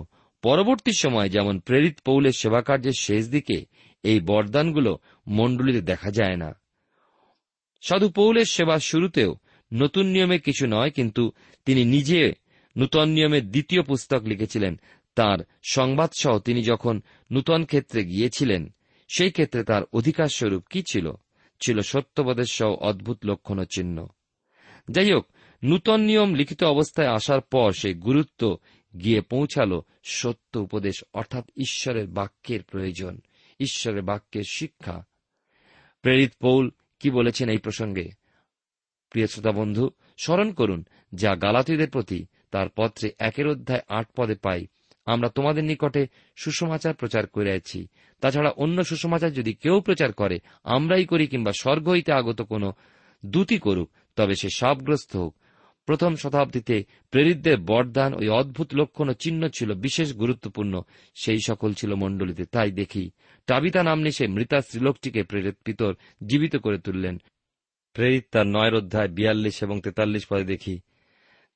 পরবর্তী 0.43 0.91
সময় 0.93 1.29
যেমন 1.29 1.55
প্রেরিত 1.59 1.95
পৌলের 2.05 2.31
সেবাকার্যের 2.31 2.97
শেষ 2.99 3.23
দিকে 3.29 3.57
এই 4.03 4.19
বরদানগুলো 4.19 4.91
মণ্ডলীতে 5.27 5.81
দেখা 5.81 6.09
যায় 6.11 6.37
না। 6.37 6.49
সাধু 7.83 8.07
পৌলের 8.09 8.45
সেবার 8.45 8.79
শুরুতেও 8.79 9.31
নতুন 9.71 10.05
নিয়মে 10.05 10.37
কিছু 10.39 10.65
নয়, 10.67 10.91
কিন্তু 10.91 11.23
তিনি 11.65 11.85
নিজে 11.85 12.21
নূতন 12.75 13.07
নিয়মের 13.09 13.45
দ্বিতীয় 13.51 13.81
পুস্তক 13.81 14.21
লিখেছিলেন 14.23 14.73
তার 15.17 15.37
সংবাদসহ 15.63 16.39
তিনি 16.39 16.63
যখন 16.63 17.01
নূতন 17.31 17.65
ক্ষেত্রে 17.65 18.05
গিয়েছিলেন, 18.05 18.73
সেই 19.07 19.31
ক্ষেত্রে 19.31 19.63
তার 19.63 19.81
অধিকার 19.93 20.27
স্বরূপ 20.27 20.63
কি 20.69 20.83
ছিল? 20.91 21.11
ছিল 21.61 21.81
সত্যবোধের 21.81 22.45
সহ 22.45 22.73
অদ্ভুত 22.73 23.25
লক্ষণ 23.25 23.63
চিহ্ন। 23.63 24.07
যাই 24.91 25.11
হোক, 25.11 25.27
নূতন 25.63 26.01
নিয়ম 26.01 26.33
লিখিত 26.33 26.63
অবস্থায় 26.63 27.07
আসার 27.07 27.41
পর 27.41 27.71
সেই 27.73 27.93
গুরুত্ব 27.93 28.57
গিয়ে 29.03 29.21
পৌঁছাল 29.21 29.81
সত্য 30.03 30.59
উপদেশ, 30.59 31.03
অর্থাৎ 31.13 31.49
ঈশ্বরের 31.57 32.07
বাক্যের 32.07 32.63
প্রয়োজন, 32.63 33.19
ঈশ্বরের 33.59 34.01
বাক্যের 34.01 34.43
শিক্ষা। 34.49 35.05
প্রেরিত 36.01 36.31
পৌল 36.41 36.71
কি 36.99 37.09
বলেছেন 37.09 37.49
এই 37.49 37.57
প্রসঙ্গে? 37.57 38.09
প্রিয় 39.09 39.27
শ্রোতা 39.27 39.51
বন্ধু, 39.51 39.89
স্মরণ 40.17 40.51
করুন, 40.51 40.85
যা 41.13 41.35
গালাতিদের 41.35 41.89
প্রতি 41.89 42.25
তার 42.51 42.67
পত্রে 42.75 43.11
একের 43.19 43.47
অধ্যায় 43.47 43.81
আট 43.87 44.07
পদে 44.15 44.35
পাই 44.35 44.67
আমরা 45.07 45.29
তোমাদের 45.29 45.63
নিকটে 45.63 46.07
সুসমাচার 46.35 46.93
প্রচার 46.93 47.27
করিয়াছি। 47.27 47.87
তাছাড়া 48.21 48.49
অন্য 48.49 48.83
সুসমাচার 48.83 49.33
যদি 49.33 49.53
কেউ 49.53 49.81
প্রচার 49.81 50.13
করে, 50.13 50.39
আমরাই 50.63 51.05
করি 51.05 51.27
কিংবা 51.27 51.51
স্বর্গ 51.59 51.89
হইতে 51.89 52.11
আগত 52.11 52.41
কোন 52.41 52.71
দূতি 53.25 53.57
করুক, 53.57 53.89
তবে 54.15 54.35
সে 54.35 54.49
সাবগ্রস্ত 54.55 55.15
হোক। 55.15 55.35
প্রথম 55.85 56.15
শতাব্দীতে 56.15 56.85
প্রেরিতদের 57.11 57.57
বরদান 57.57 58.13
ওই 58.13 58.29
অদ্ভুত 58.29 58.75
লক্ষণ 58.75 59.09
ও 59.09 59.13
চিহ্ন 59.13 59.47
ছিল 59.47 59.73
বিশেষ 59.73 60.13
গুরুত্বপূর্ণ। 60.13 60.81
সেই 61.15 61.39
সকল 61.47 61.73
ছিল 61.73 61.95
মণ্ডলীতে, 61.95 62.45
তাই 62.45 62.71
দেখি। 62.71 63.11
টাবিতা 63.47 63.83
নামনি 63.83 64.11
সে 64.11 64.27
মৃতা 64.27 64.61
স্ত্রীলোকটিকে 64.61 65.23
প্রেরিত 65.23 65.55
পিতর 65.65 65.95
জীবিত 66.25 66.55
করে 66.55 66.77
তুললেন। 66.77 67.21
প্রেরিত 67.93 68.25
তার 68.31 68.47
নয়ের 68.47 68.75
অধ্যায় 68.75 69.07
বিয়াল্লিশ 69.07 69.63
এবং 69.63 69.81
তেতাল্লিশ 69.81 70.27
পদে 70.29 70.43
দেখি 70.43 70.79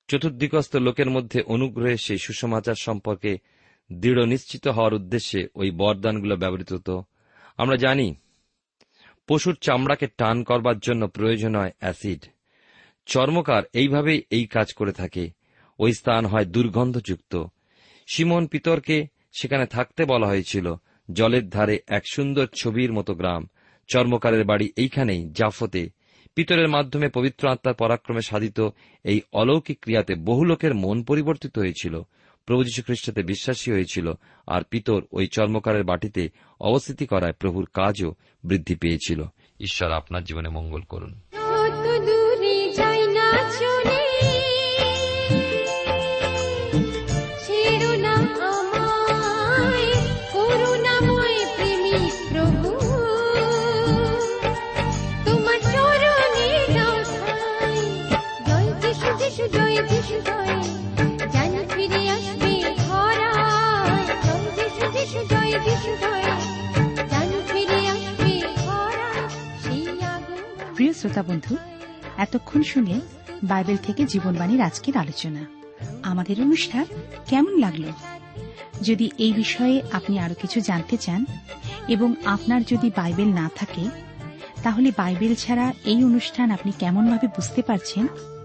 চতুর্দিকস্থ 0.08 0.76
লোকের 0.76 1.10
মধ্যে 1.10 1.42
অনুগ্রহে 1.42 1.98
সেই 1.98 2.18
সুসমাচার 2.18 2.76
সম্পর্কে 2.76 3.38
দৃঢ় 3.94 4.26
নিশ্চিত 4.26 4.68
হওয়ার 4.68 4.94
উদ্দেশ্যে 4.94 5.48
ওই 5.56 5.72
বরদানগুলো 5.72 6.36
ব্যবহৃত 6.36 6.74
হতো। 6.74 7.04
আমরা 7.58 7.76
জানি, 7.76 8.16
পশুর 9.28 9.58
চামড়াকে 9.62 10.08
টান 10.08 10.44
করবার 10.44 10.80
জন্য 10.80 11.08
প্রয়োজন 11.08 11.56
হয় 11.56 11.72
অ্যাসিড। 11.80 12.26
চর্মকার 13.06 13.64
এইভাবেই 13.74 14.24
এই 14.30 14.46
কাজ 14.46 14.74
করে 14.74 14.92
থাকে। 14.92 15.30
ওই 15.80 15.94
স্থান 15.94 16.26
হয় 16.26 16.46
দুর্গন্ধযুক্ত। 16.46 17.44
সিমন 18.14 18.48
পিতরকে 18.48 19.08
সেখানে 19.42 19.66
থাকতে 19.66 20.06
বলা 20.06 20.28
হয়েছিল, 20.28 20.76
জলের 21.12 21.50
ধারে 21.50 21.80
এক 21.88 22.04
সুন্দর 22.14 22.48
ছবির 22.62 22.94
মতো 22.94 23.14
গ্রাম। 23.14 23.50
চর্মকারের 23.88 24.46
বাড়ি 24.46 24.72
এইখানেই, 24.78 25.30
জাফতে। 25.32 25.90
পিতরের 26.36 26.68
মাধ্যমে 26.68 27.10
পবিত্র 27.10 27.48
আত্মার 27.48 27.74
পরাক্রমে 27.74 28.22
সাধিত 28.22 28.70
এই 29.04 29.22
অলৌকিক 29.34 29.80
ক্রিয়াতে 29.82 30.16
বহু 30.16 30.46
লোকের 30.46 30.76
মন 30.76 31.04
পরিবর্তিত 31.04 31.60
হয়েছিল। 31.60 32.02
প্রভু 32.46 32.64
যীশু 32.64 32.84
খ্রিস্টতে 32.84 33.24
বিশ্বাসী 33.24 33.72
হয়েছিল 33.72 34.14
আর 34.48 34.62
পিতর 34.64 35.02
ওই 35.12 35.28
চর্মকারের 35.28 35.84
বাটিতে 35.84 36.30
অবস্থিতি 36.60 37.06
করায় 37.06 37.34
প্রভুর 37.34 37.70
কাজও 37.74 38.16
বৃদ্ধি 38.44 38.76
পেয়েছিল। 38.76 39.24
ঈশ্বর 39.60 39.92
আপনার 39.92 40.24
জীবনে 40.24 40.50
মঙ্গল 40.50 40.82
করুন। 40.82 41.20
প্রিয় 70.76 70.94
শ্রোতা 70.94 71.24
বন্ধু, 71.24 71.58
এতক্ষণ 72.18 72.64
শুনে 72.64 73.02
বাইবেল 73.44 73.78
থেকে 73.78 74.06
জীবনবাণীর 74.06 74.62
আজকের 74.62 74.98
আলোচনা। 74.98 75.46
আমাদের 76.04 76.42
অনুষ্ঠান 76.42 76.86
কেমন 77.28 77.60
লাগল? 77.60 77.84
যদি 78.82 79.12
এই 79.18 79.34
বিষয়ে 79.34 79.82
আপনি 79.92 80.20
আরও 80.20 80.36
কিছু 80.42 80.62
জানতে 80.62 80.98
চান 80.98 81.26
এবং 81.88 82.14
আপনার 82.26 82.64
যদি 82.64 82.92
বাইবেল 82.96 83.34
না 83.34 83.50
থাকে, 83.56 83.86
তাহলে 84.64 84.92
বাইবেল 84.98 85.36
ছাড়া 85.36 85.74
এই 85.86 86.04
অনুষ্ঠান 86.04 86.52
আপনি 86.52 86.72
কেমনভাবে 86.80 87.28
বুঝতে 87.28 87.62
পারছেন 87.62 88.08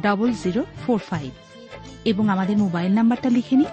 double 0.00 0.32
zero 0.32 0.62
four 0.86 0.98
five 0.98 1.30
এবং 2.04 2.28
আমাদের 2.28 2.56
মোবাইল 2.58 2.92
নাম্বারটা 2.92 3.30
লিখে 3.30 3.56
নিন 3.56 3.66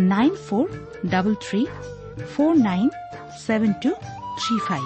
nine 0.00 0.34
four 0.48 0.68
double 1.06 1.34
three 1.34 1.66
four 2.36 2.54
nine 2.54 2.88
seven 3.46 3.72
two 3.82 3.90
three 4.38 4.58
five 4.68 4.84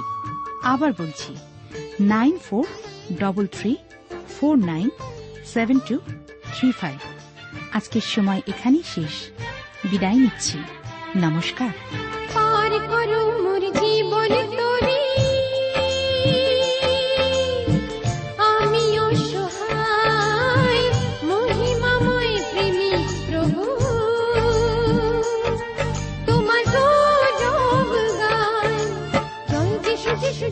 আবার 0.62 0.92
বলছি 0.98 1.36
nine 2.00 2.38
four 2.38 2.66
double 3.20 3.46
three 3.46 3.76
four 4.40 4.56
nine 4.56 4.90
seven 5.46 5.78
two 5.88 5.98
three 6.54 6.72
five 6.72 6.98
আজকের 7.72 8.00
সময় 8.00 8.40
এখানেই 8.46 8.82
শেষ। 8.94 9.14
বিদায় 9.84 10.14
নিচ্ছি। 10.14 10.58
নমস্কার। 11.16 11.68
পার 12.34 12.70
করো 12.70 13.42
মোর 13.42 13.60
জীবন 13.60 14.28
তরি। 14.28 14.97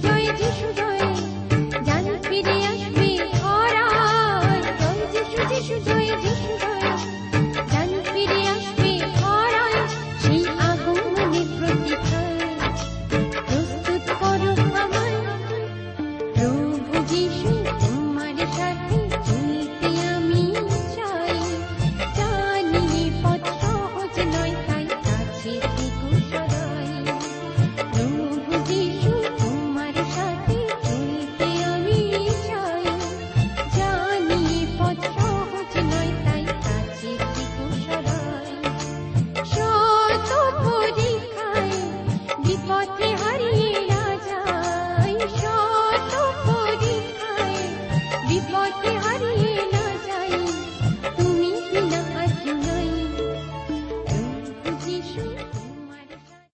Joy, 0.07 0.37
Jesus, 0.37 0.77
Joy. 0.77 1.06